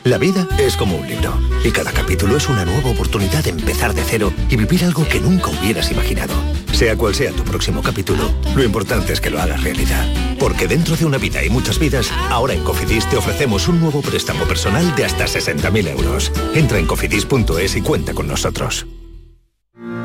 [0.06, 3.94] La vida es como un libro y cada capítulo es una nueva oportunidad de empezar
[3.94, 6.34] de cero y vivir algo que nunca hubieras imaginado.
[6.72, 10.06] Sea cual sea tu próximo capítulo, lo importante es que lo hagas realidad.
[10.40, 14.02] Porque dentro de una vida y muchas vidas, ahora en Cofidis te ofrecemos un nuevo
[14.02, 16.32] préstamo personal de hasta 60.000 euros.
[16.54, 18.86] Entra en cofidis.es y cuenta con nosotros.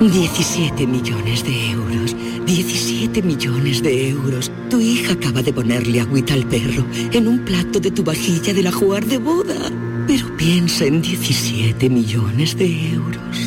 [0.01, 2.17] 17 millones de euros.
[2.45, 4.51] 17 millones de euros.
[4.69, 8.67] Tu hija acaba de ponerle agüita al perro en un plato de tu vajilla del
[8.67, 9.71] ajuar de boda.
[10.07, 13.42] Pero piensa en 17 millones de euros.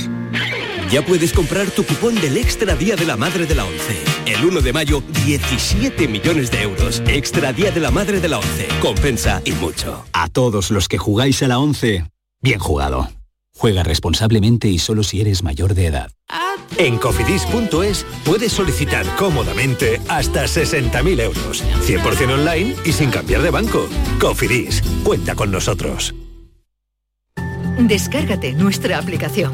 [0.91, 4.03] Ya puedes comprar tu cupón del Extra Día de la Madre de la ONCE.
[4.27, 7.01] El 1 de mayo, 17 millones de euros.
[7.07, 8.67] Extra Día de la Madre de la ONCE.
[8.81, 10.05] Compensa y mucho.
[10.13, 12.05] A todos los que jugáis a la 11,
[12.41, 13.09] bien jugado.
[13.57, 16.11] Juega responsablemente y solo si eres mayor de edad.
[16.77, 23.87] En cofidis.es puedes solicitar cómodamente hasta 60.000 euros, 100% online y sin cambiar de banco.
[24.19, 26.13] Cofidis, cuenta con nosotros.
[27.79, 29.53] Descárgate nuestra aplicación.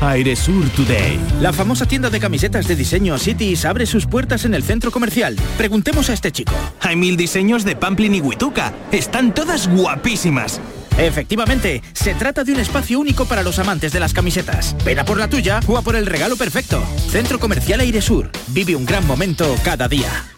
[0.00, 1.18] Airesur Today.
[1.40, 5.36] La famosa tienda de camisetas de diseño Cities abre sus puertas en el centro comercial.
[5.56, 6.52] Preguntemos a este chico.
[6.80, 8.72] Hay mil diseños de Pamplin y Huituca.
[8.92, 10.60] Están todas guapísimas.
[10.96, 14.76] Efectivamente, se trata de un espacio único para los amantes de las camisetas.
[14.84, 16.82] Ven a por la tuya o a por el regalo perfecto.
[17.10, 18.30] Centro Comercial Airesur.
[18.48, 20.37] Vive un gran momento cada día.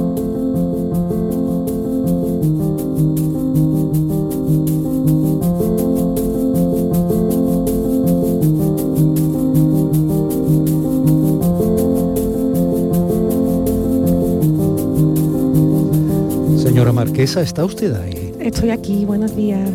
[17.21, 18.33] Marquesa, ¿está usted ahí?
[18.39, 19.69] Estoy aquí, buenos días.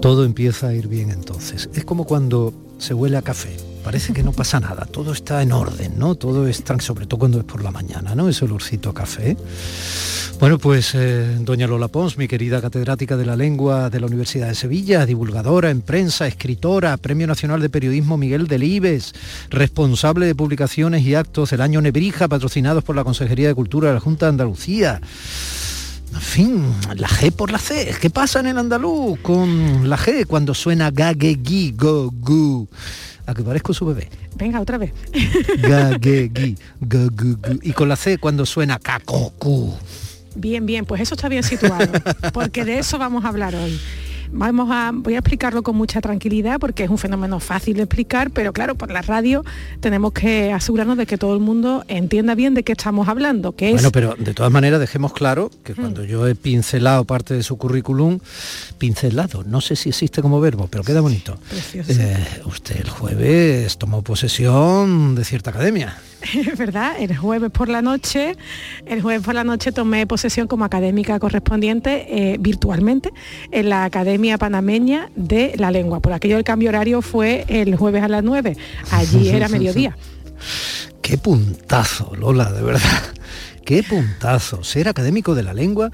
[0.00, 1.68] Todo empieza a ir bien entonces.
[1.74, 3.56] Es como cuando se huele a café.
[3.82, 6.14] Parece que no pasa nada, todo está en orden, ¿no?
[6.14, 8.28] Todo es tan, sobre todo cuando es por la mañana, ¿no?
[8.28, 9.36] Ese olorcito a café.
[10.38, 14.46] Bueno, pues eh, doña Lola Pons, mi querida catedrática de la lengua de la Universidad
[14.46, 19.12] de Sevilla, divulgadora en prensa, escritora, Premio Nacional de Periodismo Miguel Delibes,
[19.50, 23.94] responsable de publicaciones y actos del año Nebrija, patrocinados por la Consejería de Cultura de
[23.94, 25.00] la Junta de Andalucía.
[26.12, 27.94] En fin, la G por la C.
[28.00, 32.68] ¿Qué pasa en el andaluz con la G cuando suena gague, gui, go, gu?
[33.26, 34.08] A que parezco su bebé.
[34.36, 34.92] Venga, otra vez.
[35.58, 37.58] Gague, gui, go, gu, gu.
[37.62, 39.74] Y con la C cuando suena caco, cu.
[40.34, 41.92] Bien, bien, pues eso está bien situado,
[42.32, 43.78] porque de eso vamos a hablar hoy.
[44.32, 48.30] Vamos a, voy a explicarlo con mucha tranquilidad porque es un fenómeno fácil de explicar,
[48.30, 49.44] pero claro, por la radio
[49.80, 53.68] tenemos que asegurarnos de que todo el mundo entienda bien de qué estamos hablando, que
[53.68, 57.42] es Bueno, pero de todas maneras dejemos claro que cuando yo he pincelado parte de
[57.42, 58.20] su currículum,
[58.78, 61.36] pincelado, no sé si existe como verbo, pero queda bonito.
[61.50, 61.92] Precioso.
[61.92, 65.98] Eh, usted el jueves tomó posesión de cierta academia.
[66.22, 68.36] Es verdad, el jueves por la noche,
[68.86, 73.10] el jueves por la noche tomé posesión como académica correspondiente eh, virtualmente
[73.50, 76.00] en la Academia Panameña de la Lengua.
[76.00, 78.56] Por aquello el cambio horario fue el jueves a las 9,
[78.90, 79.96] allí era mediodía.
[81.00, 83.02] Qué puntazo, Lola, de verdad.
[83.64, 84.64] Qué puntazo.
[84.64, 85.90] Ser académico de la lengua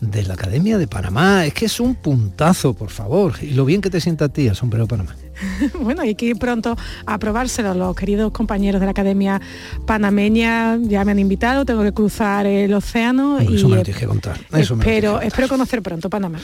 [0.00, 1.46] de la Academia de Panamá.
[1.46, 3.34] Es que es un puntazo, por favor.
[3.42, 5.16] Y lo bien que te sienta a ti el sombrero Panamá.
[5.80, 6.76] bueno, hay que ir pronto
[7.06, 7.74] a probárselo.
[7.74, 9.40] Los queridos compañeros de la Academia
[9.86, 13.82] Panameña ya me han invitado, tengo que cruzar el océano Bueno, y eso me lo
[13.82, 14.38] tienes que contar.
[14.52, 16.38] Eso espero, espero conocer pronto Panamá.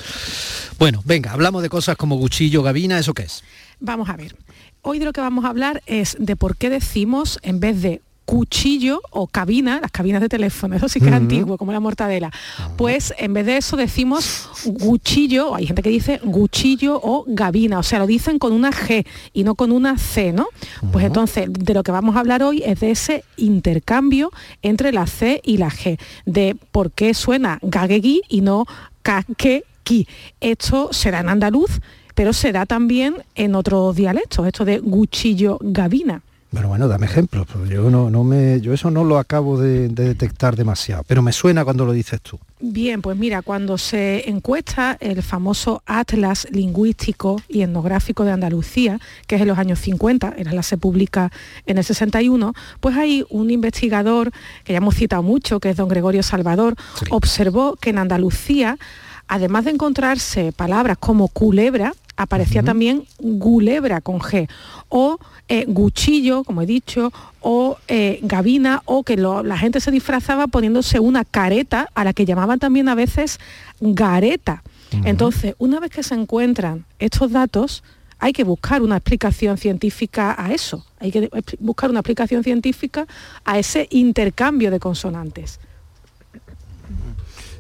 [0.79, 3.45] Bueno, venga, hablamos de cosas como Guchillo, Gavina, ¿eso qué es?
[3.81, 4.37] Vamos a ver.
[4.83, 8.03] Hoy de lo que vamos a hablar es de por qué decimos, en vez de
[8.25, 12.31] cuchillo o cabina, las cabinas de teléfono, eso sí que es antiguo, como la mortadela,
[12.77, 14.49] pues en vez de eso decimos
[14.81, 18.71] cuchillo, o hay gente que dice cuchillo o gabina, o sea, lo dicen con una
[18.71, 20.47] G y no con una C, ¿no?
[20.93, 24.31] Pues entonces, de lo que vamos a hablar hoy es de ese intercambio
[24.63, 28.65] entre la C y la G, de por qué suena gaguegui y no
[29.03, 30.09] caquequi.
[30.41, 31.81] Esto será en andaluz,
[32.15, 36.23] pero se da también en otros dialectos, esto de cuchillo gavina.
[36.55, 37.49] Bueno, bueno, dame ejemplos.
[37.69, 41.33] Yo no, no me, yo eso no lo acabo de, de detectar demasiado, pero me
[41.33, 42.39] suena cuando lo dices tú.
[42.61, 49.35] Bien, pues mira, cuando se encuesta el famoso Atlas Lingüístico y Etnográfico de Andalucía, que
[49.35, 51.33] es en los años 50, el Atlas se publica
[51.67, 54.31] en el 61, pues hay un investigador
[54.63, 56.77] que ya hemos citado mucho, que es don Gregorio Salvador,
[57.11, 58.79] observó que en Andalucía,
[59.27, 64.49] además de encontrarse palabras como culebra, aparecía también gulebra con G,
[64.89, 69.91] o eh, guchillo, como he dicho, o eh, gavina, o que lo- la gente se
[69.91, 73.39] disfrazaba poniéndose una careta, a la que llamaban también a veces
[73.81, 74.63] gareta.
[75.05, 77.83] Entonces, una vez que se encuentran estos datos,
[78.21, 83.07] hay que buscar una explicación científica a eso, hay que buscar una explicación científica
[83.45, 85.59] a ese intercambio de consonantes.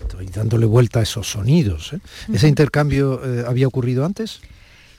[0.04, 1.92] Estoy dándole vuelta a esos sonidos.
[1.92, 1.98] ¿eh?
[2.32, 4.40] ¿Ese intercambio eh, había ocurrido antes?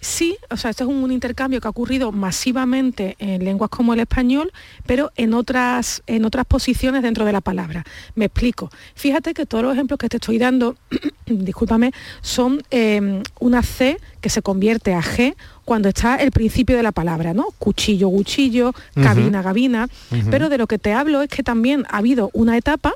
[0.02, 3.94] Sí, o sea, este es un, un intercambio que ha ocurrido masivamente en lenguas como
[3.94, 4.52] el español,
[4.86, 7.84] pero en otras, en otras posiciones dentro de la palabra.
[8.14, 8.70] Me explico.
[8.94, 10.76] Fíjate que todos los ejemplos que te estoy dando,
[11.26, 11.92] discúlpame,
[12.22, 15.36] son eh, una C que se convierte a G
[15.66, 17.48] cuando está el principio de la palabra, ¿no?
[17.58, 19.90] Cuchillo, cuchillo, cabina, gabina.
[20.12, 20.30] Ujú.
[20.30, 22.94] Pero de lo que te hablo es que también ha habido una etapa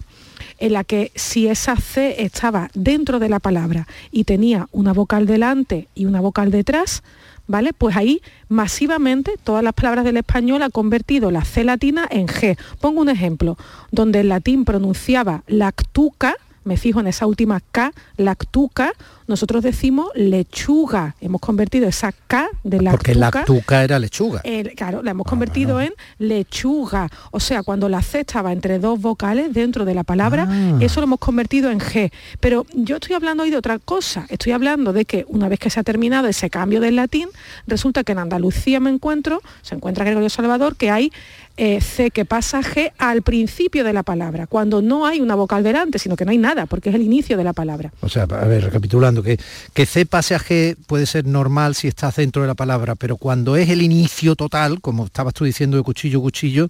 [0.60, 5.26] en la que si esa C estaba dentro de la palabra y tenía una vocal
[5.26, 7.04] delante y una vocal detrás,
[7.48, 7.74] ¿vale?
[7.74, 12.58] Pues ahí masivamente todas las palabras del español ha convertido la C latina en G.
[12.80, 13.58] Pongo un ejemplo,
[13.92, 16.36] donde el latín pronunciaba lactuca,
[16.70, 18.92] me fijo en esa última K, lactuca,
[19.28, 21.16] nosotros decimos lechuga.
[21.20, 22.98] Hemos convertido esa K de lactuca.
[22.98, 24.42] Porque lactuca era lechuga.
[24.44, 27.10] El- claro, la hemos convertido en lechuga.
[27.32, 30.78] O sea, cuando la C estaba entre dos vocales dentro de la palabra, Ah.
[30.80, 32.12] eso lo hemos convertido en G.
[32.40, 34.26] Pero yo estoy hablando hoy de otra cosa.
[34.30, 37.30] Estoy hablando de que una vez que se ha terminado ese cambio del latín,
[37.68, 41.12] resulta que en Andalucía me encuentro, se encuentra Gregorio Salvador, que hay
[41.60, 45.62] eh, C que pasa G al principio de la palabra, cuando no hay una vocal
[45.62, 47.92] delante, sino que no hay nada, porque es el inicio de la palabra.
[48.00, 49.38] O sea, a ver, recapitulando, que,
[49.74, 53.18] que C pase a G puede ser normal si estás dentro de la palabra, pero
[53.18, 56.70] cuando es el inicio total, como estabas tú diciendo de cuchillo, cuchillo,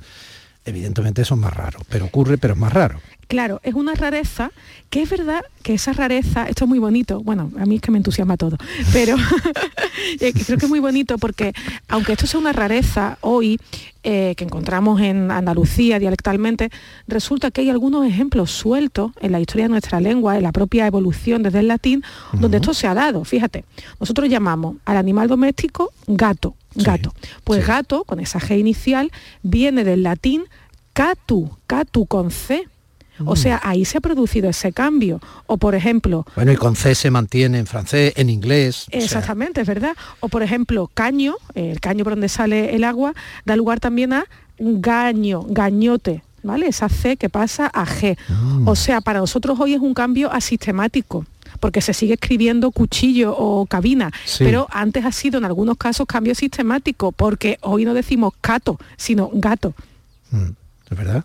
[0.70, 1.80] evidentemente eso es más raro.
[1.90, 3.00] Pero ocurre, pero es más raro.
[3.30, 4.50] Claro, es una rareza,
[4.90, 7.92] que es verdad que esa rareza, esto es muy bonito, bueno, a mí es que
[7.92, 8.58] me entusiasma todo,
[8.92, 9.16] pero
[10.20, 11.54] eh, creo que es muy bonito porque
[11.90, 13.60] aunque esto sea una rareza hoy
[14.02, 16.72] eh, que encontramos en Andalucía dialectalmente,
[17.06, 20.88] resulta que hay algunos ejemplos sueltos en la historia de nuestra lengua, en la propia
[20.88, 22.04] evolución desde el latín,
[22.34, 23.26] donde esto se ha dado.
[23.26, 23.64] Fíjate,
[24.00, 27.14] nosotros llamamos al animal doméstico gato, gato.
[27.44, 29.12] Pues gato, con esa G inicial,
[29.42, 30.44] viene del latín
[30.94, 32.68] catu, catu con C.
[33.26, 35.20] O sea, ahí se ha producido ese cambio.
[35.46, 38.86] O por ejemplo, Bueno, y con C se mantiene en francés, en inglés.
[38.88, 39.96] o sea, Exactamente, es verdad.
[40.22, 43.14] O por ejemplo, caño, el caño por donde sale el agua,
[43.46, 44.26] da lugar también a
[44.58, 46.68] gaño, gañote, ¿vale?
[46.68, 48.18] Esa C que pasa a G.
[48.66, 51.26] O sea, para nosotros hoy es un cambio asistemático
[51.60, 54.44] porque se sigue escribiendo cuchillo o cabina, Sí.
[54.44, 59.30] pero antes ha sido en algunos casos cambio sistemático, porque hoy no decimos cato, sino
[59.34, 59.74] gato.
[60.90, 61.24] ¿Es verdad?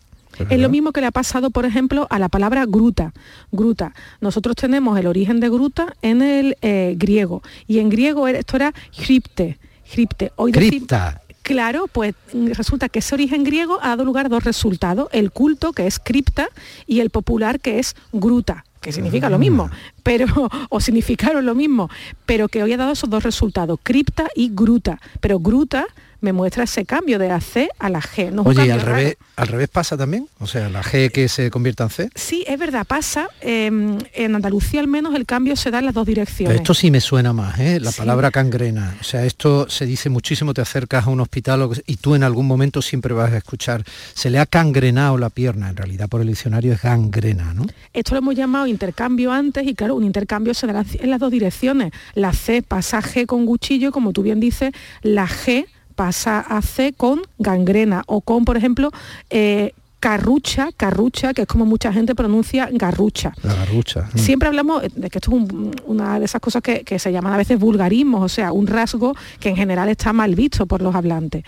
[0.51, 3.13] Es lo mismo que le ha pasado, por ejemplo, a la palabra gruta.
[3.53, 3.95] Gruta.
[4.21, 7.43] Nosotros tenemos el origen de gruta en el eh, griego.
[7.69, 9.59] Y en griego esto era cripte.
[9.91, 10.33] Cripte.
[10.37, 11.21] Hoy Cripta.
[11.43, 15.09] Claro, pues mm, resulta que ese origen griego ha dado lugar a dos resultados.
[15.13, 16.49] El culto, que es cripta,
[16.87, 19.71] y el popular, que es gruta que significa lo mismo,
[20.03, 20.27] pero,
[20.69, 21.89] o significaron lo mismo,
[22.27, 25.01] pero que hoy ha dado esos dos resultados, cripta y gruta.
[25.21, 25.87] Pero gruta
[26.25, 28.31] me muestra ese cambio de la C a la G.
[28.33, 28.97] No Oye, y al raro.
[28.97, 30.27] revés, al revés pasa también.
[30.41, 32.11] O sea, la G que se convierta en C.
[32.15, 33.29] Sí, es verdad, pasa.
[33.41, 33.67] eh,
[34.15, 36.57] en Andalucía al menos el cambio se da en las dos Pero direcciones.
[36.57, 37.79] esto sí me suena más, ¿eh?
[37.81, 37.99] la Sí.
[37.99, 38.97] palabra cangrena.
[39.01, 42.47] O sea, esto se dice muchísimo, te acercas a un hospital y tú en algún
[42.47, 46.29] momento siempre vas a escuchar, se le ha cangrenado la pierna, en realidad por el
[46.29, 47.67] diccionario es gangrena, ¿no?
[47.93, 51.31] Esto lo hemos llamado intercambio antes y claro, un intercambio se da en las dos
[51.31, 51.93] direcciones.
[52.15, 54.73] La C pasa G con cuchillo, como tú bien dices,
[55.03, 58.91] la G pasa a C con gangrena o con, por ejemplo,
[59.31, 63.33] eh, carrucha, carrucha, que es como mucha gente pronuncia garrucha.
[63.43, 64.09] La garrucha.
[64.13, 64.19] mm.
[64.19, 67.33] Siempre hablamos de que esto es un- una de esas cosas que, que se llaman
[67.33, 70.95] a veces vulgarismos, o sea, un rasgo que en general está mal visto por los
[70.95, 71.43] hablantes.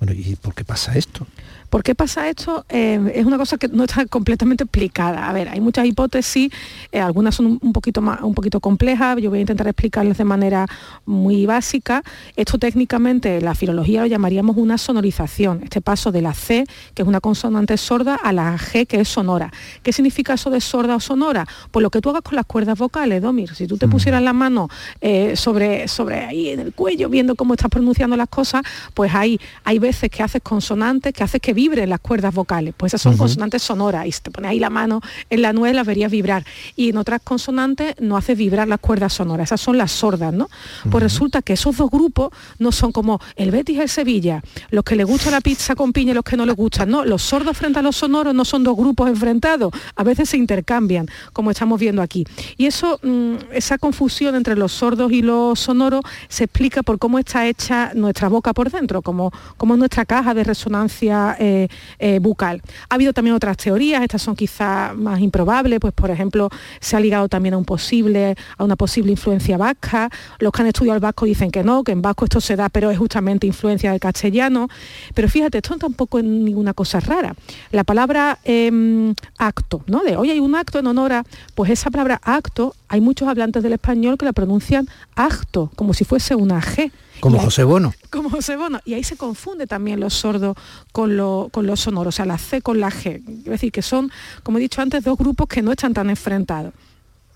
[0.00, 1.26] Bueno, ¿y por qué pasa esto?
[1.70, 2.64] ¿Por qué pasa esto?
[2.68, 5.28] Eh, es una cosa que no está completamente explicada.
[5.28, 6.52] A ver, hay muchas hipótesis,
[6.92, 9.16] eh, algunas son un, poquito más, un poquito complejas.
[9.20, 10.66] Yo voy a intentar explicarlas de manera
[11.04, 12.02] muy básica.
[12.36, 15.60] Esto técnicamente, la filología lo llamaríamos una sonorización.
[15.62, 19.08] Este paso de la C, que es una consonante sorda, a la G, que es
[19.08, 19.52] sonora.
[19.82, 21.46] ¿Qué significa eso de sorda o sonora?
[21.70, 23.54] Pues lo que tú hagas con las cuerdas vocales, Domir.
[23.54, 24.68] Si tú te pusieras la mano
[25.00, 28.62] eh, sobre, sobre ahí en el cuello, viendo cómo estás pronunciando las cosas,
[28.94, 32.74] pues hay, hay veces que haces consonantes, que haces que vibren las cuerdas vocales.
[32.76, 34.06] Pues esas son consonantes sonoras.
[34.06, 35.00] Y si te pones ahí la mano
[35.30, 36.44] en la nuez, las verías vibrar.
[36.76, 39.48] Y en otras consonantes no haces vibrar las cuerdas sonoras.
[39.48, 40.48] Esas son las sordas, ¿no?
[40.90, 44.84] Pues resulta que esos dos grupos no son como el Betis y el Sevilla, los
[44.84, 46.90] que les gusta la pizza con piña y los que no les gustan.
[46.90, 49.72] No, los sordos frente a los sonoros no son dos grupos enfrentados.
[49.96, 52.24] A veces se intercambian, como estamos viendo aquí.
[52.56, 57.18] Y eso, mm, esa confusión entre los sordos y los sonoros se explica por cómo
[57.18, 61.68] está hecha nuestra boca por dentro, como, como es nuestra caja de resonancia eh,
[61.98, 62.60] eh, bucal.
[62.88, 66.48] Ha habido también otras teorías, estas son quizás más improbables, pues por ejemplo
[66.80, 70.10] se ha ligado también a un posible, a una posible influencia vasca.
[70.38, 72.68] Los que han estudiado el vasco dicen que no, que en vasco esto se da,
[72.68, 74.68] pero es justamente influencia del castellano.
[75.14, 77.34] Pero fíjate, esto tampoco es ninguna cosa rara.
[77.70, 80.02] La palabra em, acto, ¿no?
[80.02, 81.24] De hoy hay un acto en honor a,
[81.54, 86.04] pues esa palabra acto, hay muchos hablantes del español que la pronuncian acto, como si
[86.04, 86.92] fuese una G.
[87.20, 87.94] Como José Bono.
[88.10, 88.80] como José Bono.
[88.84, 90.56] Y ahí se confunde también los sordos
[90.92, 93.22] con lo, con los sonoros, o sea, la C con la G.
[93.38, 94.10] Es decir, que son,
[94.42, 96.72] como he dicho antes, dos grupos que no están tan enfrentados.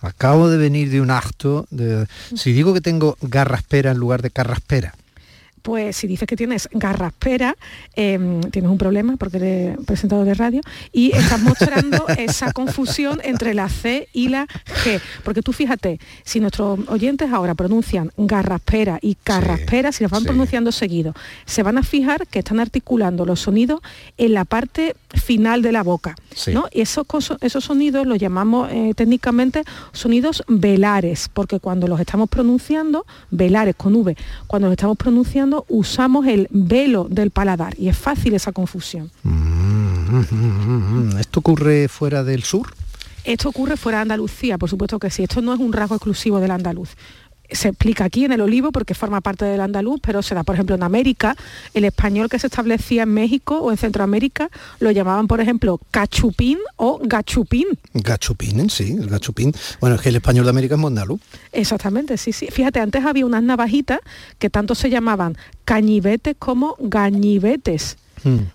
[0.01, 1.67] Acabo de venir de un acto.
[1.71, 4.95] De, si digo que tengo garraspera en lugar de carraspera.
[5.63, 7.57] Pues si dices que tienes garraspera,
[7.95, 10.61] em, tienes un problema porque eres presentador de radio
[10.93, 15.01] y estás mostrando esa confusión entre la C y la G.
[15.25, 20.73] Porque tú fíjate, si nuestros oyentes ahora pronuncian garraspera y carraspera, si los van pronunciando
[20.73, 21.15] seguido,
[21.47, 23.81] se van a fijar que están articulando los sonidos
[24.19, 26.15] en la parte final de la boca.
[26.35, 26.53] Sí.
[26.53, 26.67] ¿no?
[26.73, 27.07] Y esos,
[27.41, 33.95] esos sonidos los llamamos eh, técnicamente sonidos velares, porque cuando los estamos pronunciando, velares con
[33.95, 39.11] V, cuando los estamos pronunciando usamos el velo del paladar y es fácil esa confusión.
[39.23, 42.75] Mm, ¿Esto ocurre fuera del sur?
[43.25, 46.41] Esto ocurre fuera de Andalucía, por supuesto que sí, esto no es un rasgo exclusivo
[46.41, 46.91] del andaluz.
[47.53, 50.55] Se explica aquí en el olivo porque forma parte del andaluz, pero se da, por
[50.55, 51.37] ejemplo, en América.
[51.75, 56.59] El español que se establecía en México o en Centroamérica lo llamaban, por ejemplo, cachupín
[56.77, 57.67] o gachupín.
[57.95, 59.53] Gachupín, sí, el gachupín.
[59.81, 61.21] Bueno, es que el español de América es mondalú.
[61.53, 62.49] Exactamente, sí, sí.
[62.51, 64.01] Fíjate, antes había unas navajitas
[64.39, 67.97] que tanto se llamaban cañivetes como gañivetes.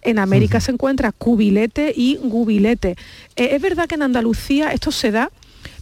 [0.01, 2.91] En América se encuentra cubilete y gubilete.
[3.35, 5.31] Eh, es verdad que en Andalucía esto se da,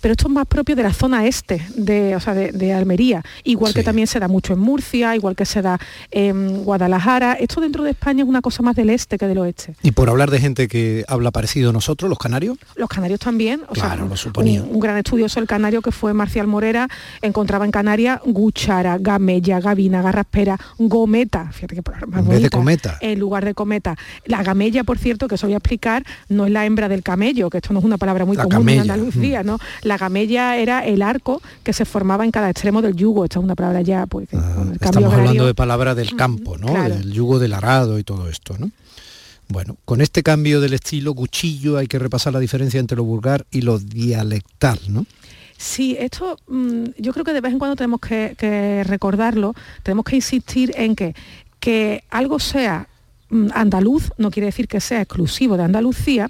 [0.04, 3.24] pero esto es más propio de la zona este, de, o sea, de, de Almería.
[3.45, 5.80] Igual que también se da mucho en Murcia, igual que se da
[6.12, 7.36] en Guadalajara.
[7.39, 9.76] Esto dentro de España es una cosa más del este que del oeste.
[9.82, 12.58] Y por hablar de gente que habla parecido a nosotros, los canarios.
[12.76, 14.62] Los canarios también, o sea, Claro, lo suponía.
[14.62, 16.89] Un, un gran estudioso del canario que fue Marcial Morera
[17.22, 22.97] encontraba en Canarias guchara, gamella, gavina, garraspera, gometa, fíjate que más En vez de cometa.
[22.99, 23.95] En lugar de cometa.
[24.26, 27.49] La gamella, por cierto, que os voy a explicar, no es la hembra del camello,
[27.49, 29.60] que esto no es una palabra muy La común camella, en Andalucía, ¿no?
[29.82, 33.24] La gamella era el arco que se formaba en cada extremo del yugo.
[33.24, 36.68] Esta es una palabra ya, pues, cambio Estamos hablando de palabras del campo, ¿no?
[36.68, 36.96] claro.
[36.96, 38.72] Del yugo del arado y todo esto, ¿no?
[39.50, 43.46] Bueno, con este cambio del estilo cuchillo hay que repasar la diferencia entre lo vulgar
[43.52, 45.06] y lo dialectal, ¿no?
[45.58, 50.06] Sí, esto mm, yo creo que de vez en cuando tenemos que, que recordarlo, tenemos
[50.06, 51.14] que insistir en que
[51.64, 52.89] que algo sea
[53.30, 56.30] mm, andaluz no quiere decir que sea exclusivo de Andalucía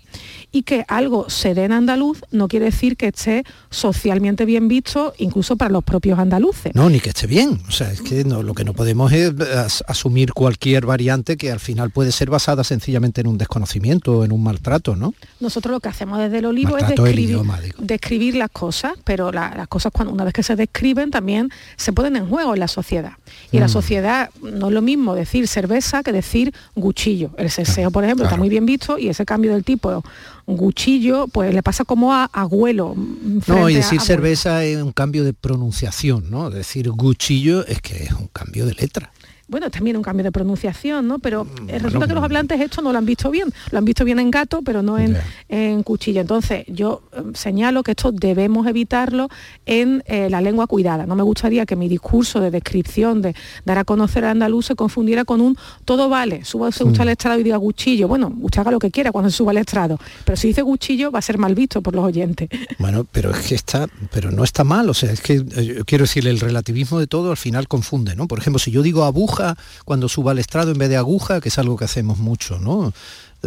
[0.55, 5.13] y que algo se dé en andaluz no quiere decir que esté socialmente bien visto
[5.17, 6.73] incluso para los propios andaluces.
[6.75, 7.59] No, ni que esté bien.
[7.67, 11.51] O sea, es que no, lo que no podemos es as- asumir cualquier variante que
[11.51, 15.13] al final puede ser basada sencillamente en un desconocimiento o en un maltrato, ¿no?
[15.39, 18.93] Nosotros lo que hacemos desde el olivo es Maltrato el describir, idioma, describir las cosas,
[19.03, 22.53] pero la- las cosas cuando una vez que se describen también se ponen en juego
[22.53, 23.13] en la sociedad.
[23.51, 23.71] Y en la Mm.
[23.71, 27.31] sociedad no es lo mismo decir cerveza que decir cuchillo.
[27.37, 30.03] El seseo, por ejemplo, está muy bien visto y ese cambio del tipo
[30.45, 32.93] cuchillo, pues le pasa como a agüelo.
[32.95, 34.05] mm, No, y decir abuelo.
[34.05, 36.49] cerveza es un cambio de pronunciación, ¿no?
[36.49, 39.11] Decir cuchillo es que es un cambio de letra.
[39.45, 41.19] Bueno, también un cambio de pronunciación, ¿no?
[41.19, 43.49] Pero Mm, eh, resulta que los hablantes esto no lo han visto bien.
[43.71, 45.17] Lo han visto bien en gato, pero no en,
[45.49, 46.21] en cuchillo.
[46.21, 47.03] Entonces, yo
[47.33, 49.29] señalo que esto debemos evitarlo
[49.65, 51.05] en eh, la lengua cuidada.
[51.05, 53.35] No me gustaría que mi discurso de descripción, de
[53.65, 56.45] dar a conocer al andaluz, se confundiera con un todo vale.
[56.45, 58.07] Suba se usted al estrado y diga cuchillo.
[58.07, 59.97] Bueno, usted haga lo que quiera cuando se suba al estrado.
[60.25, 62.49] Pero si dice cuchillo, va a ser mal visto por los oyentes.
[62.79, 65.85] Bueno, pero es que está, pero no está mal, o sea, es que eh, yo
[65.85, 68.27] quiero decir, el relativismo de todo al final confunde, ¿no?
[68.27, 69.55] Por ejemplo, si yo digo aguja
[69.85, 72.93] cuando suba al estrado en vez de aguja, que es algo que hacemos mucho, ¿no?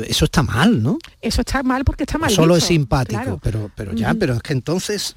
[0.02, 0.98] Eso está mal, ¿no?
[1.20, 2.30] Eso está mal porque está mal.
[2.30, 3.40] Solo es simpático, claro.
[3.42, 5.16] pero, pero ya, pero es que entonces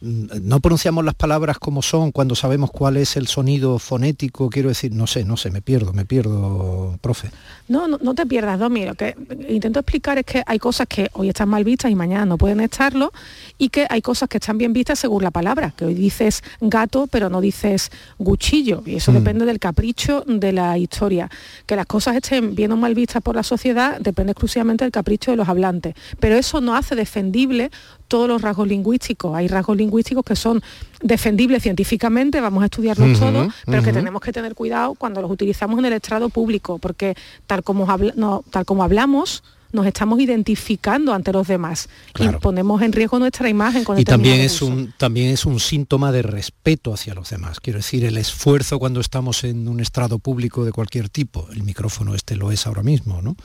[0.00, 4.92] no pronunciamos las palabras como son cuando sabemos cuál es el sonido fonético, quiero decir,
[4.92, 7.30] no sé, no sé, me pierdo, me pierdo, profe.
[7.68, 8.84] No, no, no te pierdas, Domi.
[8.84, 9.16] Lo que
[9.48, 12.60] intento explicar es que hay cosas que hoy están mal vistas y mañana no pueden
[12.60, 13.12] estarlo
[13.58, 17.08] y que hay cosas que están bien vistas según la palabra, que hoy dices gato
[17.10, 19.14] pero no dices cuchillo y eso Mm.
[19.14, 21.30] depende del capricho de la historia.
[21.66, 25.30] Que las cosas estén bien o mal vistas por la sociedad depende exclusivamente del capricho
[25.30, 25.94] de los hablantes.
[26.20, 27.70] Pero eso no hace defendible
[28.08, 29.34] todos los rasgos lingüísticos.
[29.36, 30.60] Hay rasgos lingüísticos que son
[31.02, 35.78] defendibles científicamente, vamos a estudiarlos todos, pero que tenemos que tener cuidado cuando los utilizamos
[35.78, 37.14] en el estrado público, porque
[37.46, 41.88] tal como, habla- no, tal como hablamos, nos estamos identificando ante los demás
[42.18, 45.60] y ponemos en riesgo nuestra imagen con Y también determinado es, un, también es un
[45.60, 47.60] síntoma de respeto hacia los demás.
[47.60, 52.14] Quiero decir, el esfuerzo cuando estamos en un estrado público de cualquier tipo, el micrófono
[52.14, 53.36] este lo es ahora mismo, ¿no?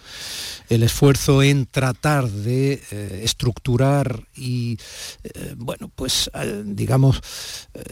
[0.70, 4.78] El esfuerzo en tratar de eh, estructurar y,
[5.24, 7.22] eh, bueno, pues, eh, digamos,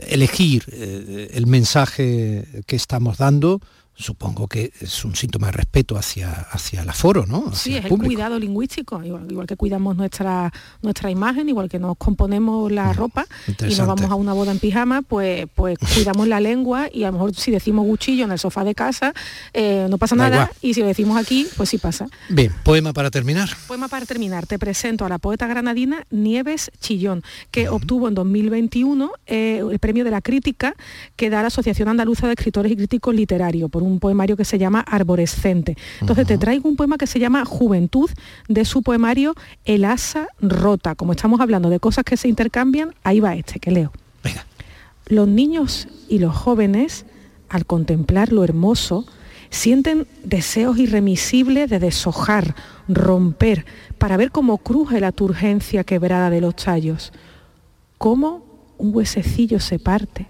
[0.07, 3.61] elegir el mensaje que estamos dando,
[4.01, 7.47] supongo que es un síntoma de respeto hacia, hacia el aforo, ¿no?
[7.47, 11.79] Hacia Sí, es el cuidado lingüístico, igual, igual que cuidamos nuestra, nuestra imagen, igual que
[11.79, 16.27] nos componemos la ropa y nos vamos a una boda en pijama, pues, pues cuidamos
[16.27, 19.13] la lengua y a lo mejor si decimos cuchillo en el sofá de casa,
[19.53, 20.49] eh, no pasa Da nada, igual.
[20.61, 22.07] y si lo decimos aquí, pues sí pasa.
[22.29, 23.49] Bien, poema para terminar.
[23.67, 29.11] Poema para terminar, te presento a la poeta granadina Nieves Chillón, que obtuvo en 2021
[29.27, 30.75] eh, el premio de la crítica
[31.15, 34.57] que da la Asociación Andaluza de Escritores y Críticos Literarios por un poemario que se
[34.57, 35.77] llama Arborescente.
[35.99, 38.09] Entonces te traigo un poema que se llama Juventud
[38.47, 39.35] de su poemario
[39.65, 40.95] El asa rota.
[40.95, 43.91] Como estamos hablando de cosas que se intercambian, ahí va este que leo.
[45.07, 47.05] Los niños y los jóvenes,
[47.49, 49.05] al contemplar lo hermoso,
[49.49, 52.55] sienten deseos irremisibles de deshojar,
[52.87, 53.65] romper,
[53.97, 57.11] para ver cómo cruje la turgencia quebrada de los tallos,
[57.97, 58.45] cómo
[58.77, 60.27] un huesecillo se parte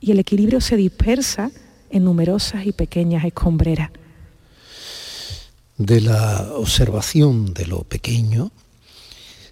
[0.00, 1.50] y el equilibrio se dispersa
[1.94, 3.90] en numerosas y pequeñas escombreras.
[5.76, 8.52] de la observación de lo pequeño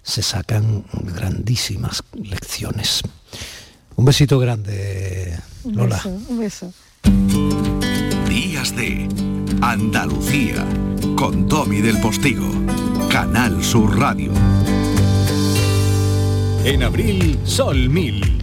[0.03, 0.85] se sacan
[1.15, 3.01] grandísimas lecciones.
[3.95, 5.97] Un besito grande, Un Lola.
[5.97, 6.73] beso, un beso.
[8.29, 9.07] Días de
[9.61, 10.65] Andalucía
[11.17, 12.49] con Tommy del Postigo,
[13.09, 14.31] Canal Sur Radio.
[16.65, 18.42] En abril, Sol 1000.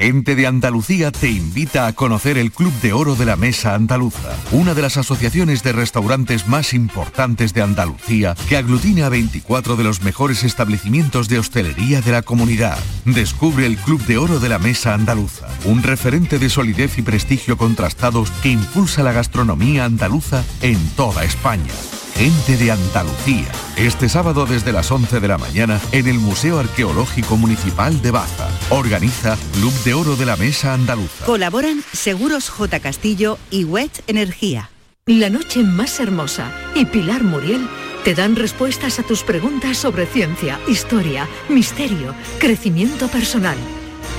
[0.00, 4.34] Gente de Andalucía te invita a conocer el Club de Oro de la Mesa Andaluza,
[4.50, 9.84] una de las asociaciones de restaurantes más importantes de Andalucía que aglutina a 24 de
[9.84, 12.78] los mejores establecimientos de hostelería de la comunidad.
[13.04, 17.58] Descubre el Club de Oro de la Mesa Andaluza, un referente de solidez y prestigio
[17.58, 21.74] contrastados que impulsa la gastronomía andaluza en toda España.
[22.14, 23.52] Gente de Andalucía.
[23.76, 28.48] Este sábado desde las 11 de la mañana en el Museo Arqueológico Municipal de Baza.
[28.70, 31.24] Organiza Club de Oro de la Mesa Andaluza.
[31.26, 32.78] Colaboran Seguros J.
[32.78, 34.70] Castillo y Wet Energía.
[35.06, 37.68] La noche más hermosa y Pilar Muriel
[38.04, 43.58] te dan respuestas a tus preguntas sobre ciencia, historia, misterio, crecimiento personal.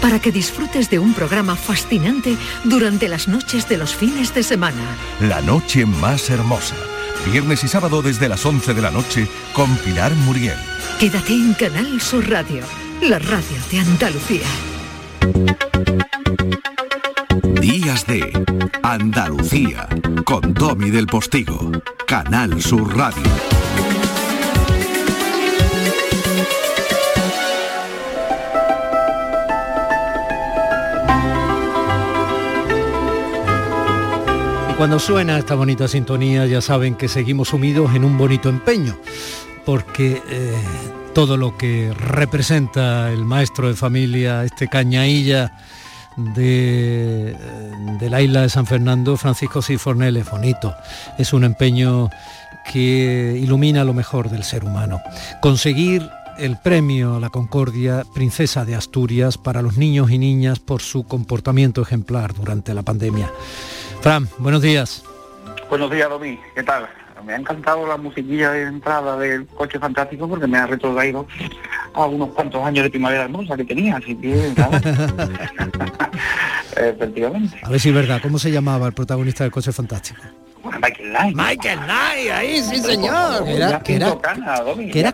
[0.02, 2.36] Para que disfrutes de un programa fascinante
[2.66, 4.98] durante las noches de los fines de semana.
[5.22, 6.76] La noche más hermosa.
[7.32, 10.58] Viernes y sábado desde las 11 de la noche con Pilar Muriel.
[11.00, 12.64] Quédate en Canal Sur Radio,
[13.02, 14.46] la radio de Andalucía.
[17.60, 18.32] Días de
[18.84, 19.88] Andalucía
[20.24, 21.72] con Tommy del Postigo.
[22.06, 23.24] Canal Sur Radio.
[34.70, 38.96] Y cuando suena esta bonita sintonía ya saben que seguimos sumidos en un bonito empeño,
[39.66, 40.54] porque eh,
[41.14, 45.52] todo lo que representa el maestro de familia, este cañailla
[46.16, 50.74] de, eh, la isla de San Fernando, Francisco Cifornel, es bonito.
[51.18, 52.10] Es un empeño
[52.72, 55.02] que ilumina lo mejor del ser humano.
[55.42, 60.82] Conseguir el premio a la Concordia Princesa de Asturias para los niños y niñas por
[60.82, 63.32] su comportamiento ejemplar durante la pandemia.
[64.02, 65.04] Fran, buenos días.
[65.70, 66.40] Buenos días, Domi.
[66.56, 67.01] ¿Qué tal?
[67.26, 71.28] Me ha encantado la musiquilla de entrada del coche fantástico porque me ha retrotraído
[71.94, 74.54] a unos cuantos años de primavera hermosa que tenía, así que
[76.78, 77.60] efectivamente.
[77.64, 78.20] A ver si es verdad.
[78.22, 80.22] ¿Cómo se llamaba el protagonista del coche fantástico?
[80.64, 81.36] Bueno, Michael Knight.
[81.36, 83.46] Michael Knight, ahí sí señor.
[83.46, 84.00] Que era, que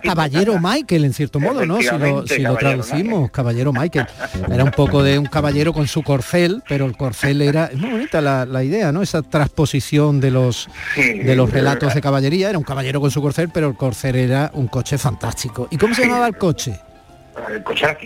[0.00, 0.58] caballero.
[0.60, 1.78] Michael en cierto modo, ¿no?
[1.78, 4.06] Si lo, si traducimos, caballero Michael.
[4.50, 7.90] Era un poco de un caballero con su corcel, pero el corcel era es muy
[7.90, 9.02] bonita la, la idea, ¿no?
[9.02, 12.48] Esa transposición de los Sí, de los relatos de caballería.
[12.50, 15.68] Era un caballero con su corcel, pero el corcel era un coche fantástico.
[15.70, 16.78] ¿Y cómo se llamaba el coche?
[17.48, 17.96] El coche era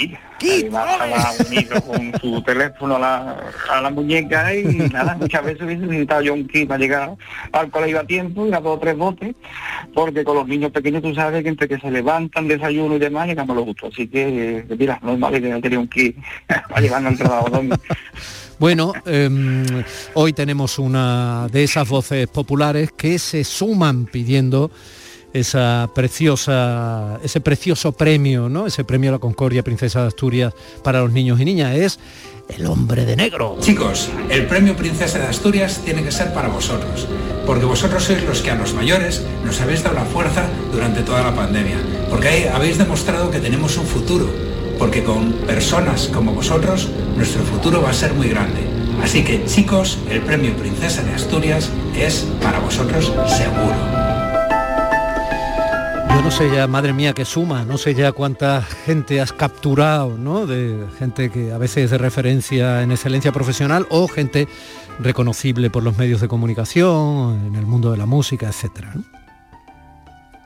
[0.42, 0.68] aquí.
[0.72, 5.62] Además estaba unido con su teléfono a la, a la muñeca y nada, muchas veces
[5.62, 7.14] hubiese necesitado yo un kit para llegar
[7.52, 9.34] al colegio a tiempo y a dos o tres botes,
[9.94, 13.26] porque con los niños pequeños tú sabes que entre que se levantan, desayuno y demás,
[13.26, 13.92] llegamos los gustos.
[13.92, 16.16] Así que, eh, mira, no es mala idea tener un kit
[16.46, 17.62] para llevarnos al trabajo.
[17.62, 17.76] ¿no?
[18.58, 19.64] Bueno, em,
[20.14, 24.70] hoy tenemos una de esas voces populares que se suman pidiendo
[25.32, 28.66] esa preciosa, ese precioso premio, ¿no?
[28.66, 31.98] Ese premio a la Concordia Princesa de Asturias para los niños y niñas es
[32.48, 33.56] el hombre de negro.
[33.60, 37.06] Chicos, el premio Princesa de Asturias tiene que ser para vosotros,
[37.46, 41.22] porque vosotros sois los que a los mayores nos habéis dado la fuerza durante toda
[41.22, 41.76] la pandemia,
[42.10, 44.28] porque ahí habéis demostrado que tenemos un futuro,
[44.78, 48.60] porque con personas como vosotros nuestro futuro va a ser muy grande.
[49.02, 54.11] Así que chicos, el premio Princesa de Asturias es para vosotros seguro.
[56.14, 60.18] Yo no sé ya, madre mía, que suma, no sé ya cuánta gente has capturado,
[60.18, 60.46] ¿no?
[60.46, 64.46] De gente que a veces es de referencia en excelencia profesional o gente
[64.98, 68.94] reconocible por los medios de comunicación, en el mundo de la música, etcétera.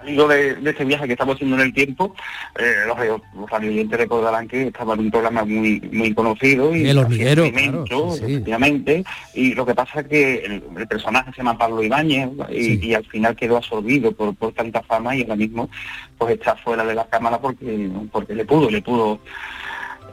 [0.07, 2.15] De, de este viaje que estamos haciendo en el tiempo,
[2.59, 6.99] eh, los, los radioyentes recordarán que estaba en un programa muy muy conocido y El
[6.99, 9.05] hormiguero, experimento, efectivamente,
[9.35, 12.95] y lo que pasa es que el, el personaje se llama Pablo Ibáñez y, y
[12.95, 15.69] al final quedó absorbido por, por tanta fama y ahora mismo
[16.17, 19.21] pues está fuera de la cámara porque porque le pudo, le pudo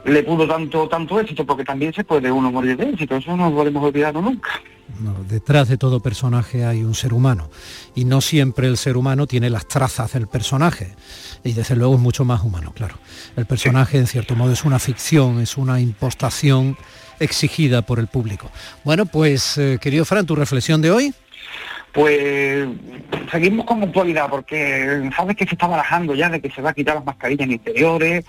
[0.04, 3.50] le pudo tanto tanto éxito porque también se puede uno morir de éxito, eso no
[3.50, 4.50] lo podemos olvidarlo nunca.
[5.00, 7.48] No, detrás de todo personaje hay un ser humano
[7.94, 10.94] y no siempre el ser humano tiene las trazas del personaje
[11.42, 12.96] y desde luego es mucho más humano, claro.
[13.36, 16.76] El personaje en cierto modo es una ficción, es una impostación
[17.18, 18.50] exigida por el público.
[18.84, 21.14] Bueno, pues eh, querido Fran, tu reflexión de hoy.
[21.92, 22.66] Pues
[23.30, 26.74] seguimos con actualidad porque sabes que se está barajando ya de que se va a
[26.74, 28.24] quitar las mascarillas en interiores.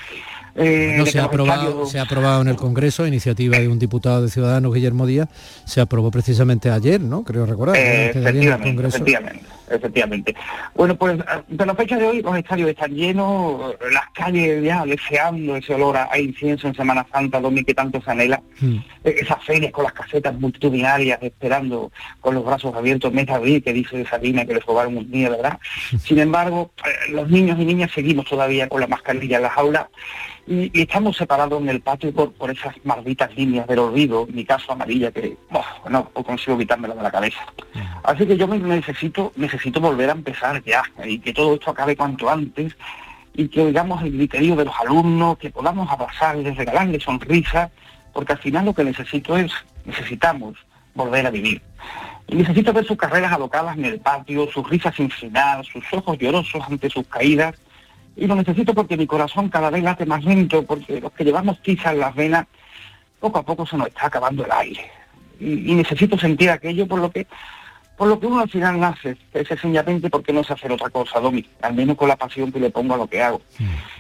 [0.56, 4.22] Eh, No se ha aprobado, se ha aprobado en el Congreso, iniciativa de un diputado
[4.22, 5.28] de Ciudadanos, Guillermo Díaz,
[5.66, 7.24] se aprobó precisamente ayer, ¿no?
[7.24, 7.76] Creo recordar.
[7.76, 8.98] Eh, efectivamente, Congreso.
[8.98, 10.36] efectivamente, efectivamente.
[10.76, 14.86] Bueno, pues a- de la fecha de hoy los estadios están llenos, las calles ya
[14.86, 18.42] deseando ese olor a, incienso en Semana Santa, donde que tanto se anhela.
[18.62, 18.76] Mm.
[19.04, 21.92] Eh, esas ferias con las casetas multitudinarias esperando
[22.22, 25.60] con los brazos abiertos abril que dice Sabina que les robaron un día, ¿verdad?
[26.04, 29.86] Sin embargo, eh, los niños y niñas seguimos todavía con la mascarilla en las aulas
[30.48, 34.46] y, y estamos separados en el patio por, por esas malditas líneas del olvido, mi
[34.46, 37.46] caso amarilla, que oh, no consigo quitármela de la cabeza.
[38.04, 41.96] Así que yo me necesito, necesito volver a empezar ya y que todo esto acabe
[41.96, 42.76] cuanto antes
[43.34, 47.70] y que oigamos el griterío de los alumnos, que podamos abrazarles, regalarles sonrisas,
[48.14, 49.52] porque al final lo que necesito es,
[49.84, 50.56] necesitamos
[50.94, 51.62] volver a vivir.
[52.28, 56.18] Y necesito ver sus carreras alocadas en el patio, sus risas sin final, sus ojos
[56.18, 57.56] llorosos ante sus caídas.
[58.16, 61.62] Y lo necesito porque mi corazón cada vez late más lento, porque los que llevamos
[61.62, 62.48] tiza en las venas,
[63.20, 64.90] poco a poco se nos está acabando el aire.
[65.40, 67.28] Y, y necesito sentir aquello por lo que
[67.98, 71.20] por lo que uno al final nace, es sencillamente porque no sé hacer otra cosa,
[71.20, 73.42] Domi, al menos con la pasión que le pongo a lo que hago.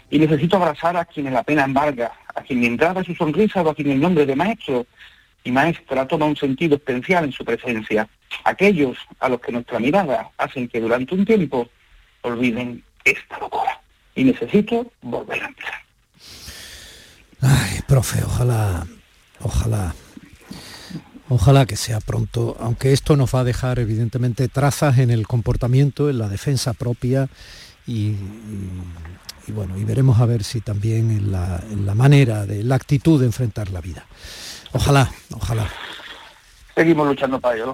[0.09, 3.70] Y necesito abrazar a quienes la pena embarga, a quien mi entrada su sonrisa o
[3.70, 4.86] a quien el nombre de maestro
[5.43, 8.07] y maestra toma un sentido especial en su presencia.
[8.43, 11.70] Aquellos a los que nuestra mirada hacen que durante un tiempo
[12.22, 13.80] olviden esta locura.
[14.16, 15.86] Y necesito volver a empezar.
[17.41, 18.88] Ay, profe, ojalá,
[19.41, 19.93] ojalá,
[21.30, 26.09] ojalá que sea pronto, aunque esto nos va a dejar evidentemente trazas en el comportamiento,
[26.09, 27.30] en la defensa propia
[27.86, 28.16] y,
[29.47, 33.20] bueno, y veremos a ver si también en la, en la manera, de la actitud
[33.20, 34.05] de enfrentar la vida.
[34.72, 35.68] Ojalá, ojalá.
[36.74, 37.74] Seguimos luchando para ello.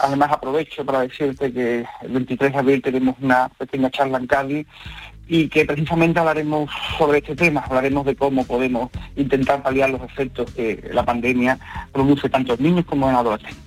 [0.00, 4.66] Además aprovecho para decirte que el 23 de abril tenemos una pequeña charla en Cádiz
[5.28, 10.50] y que precisamente hablaremos sobre este tema, hablaremos de cómo podemos intentar paliar los efectos
[10.52, 11.58] que la pandemia
[11.92, 13.58] produce tanto en niños como en adolescentes.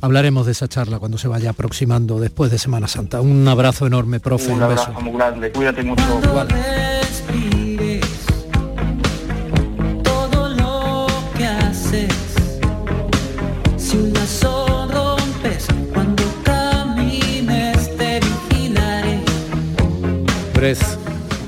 [0.00, 3.20] Hablaremos de esa charla cuando se vaya aproximando después de Semana Santa.
[3.20, 4.82] Un abrazo enorme, profe, un, un beso.
[4.82, 6.02] abrazo muy grande, cuídate mucho.
[6.48, 8.00] respires,
[10.02, 10.52] todo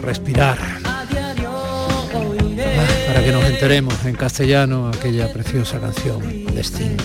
[0.04, 0.58] respirar.
[3.06, 7.02] Para que nos enteremos en castellano aquella preciosa canción Destino.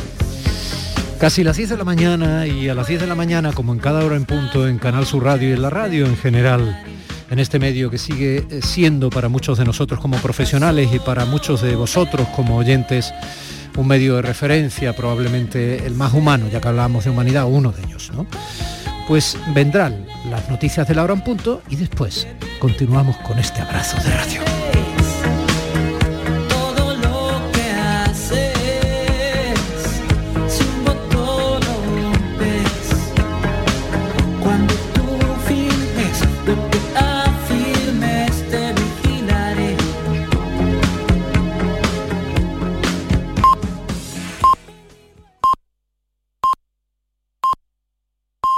[1.20, 3.80] Casi las 10 de la mañana y a las 10 de la mañana, como en
[3.80, 6.82] cada hora en punto, en Canal Sur Radio y en la radio en general,
[7.30, 11.26] en este medio que sigue eh, siendo para muchos de nosotros como profesionales y para
[11.26, 13.14] muchos de vosotros como oyentes
[13.76, 17.84] un medio de referencia, probablemente el más humano, ya que hablábamos de humanidad, uno de
[17.84, 18.26] ellos, ¿no?
[19.10, 22.28] Pues vendrán las noticias de la hora en punto y después
[22.60, 24.99] continuamos con este abrazo de radio.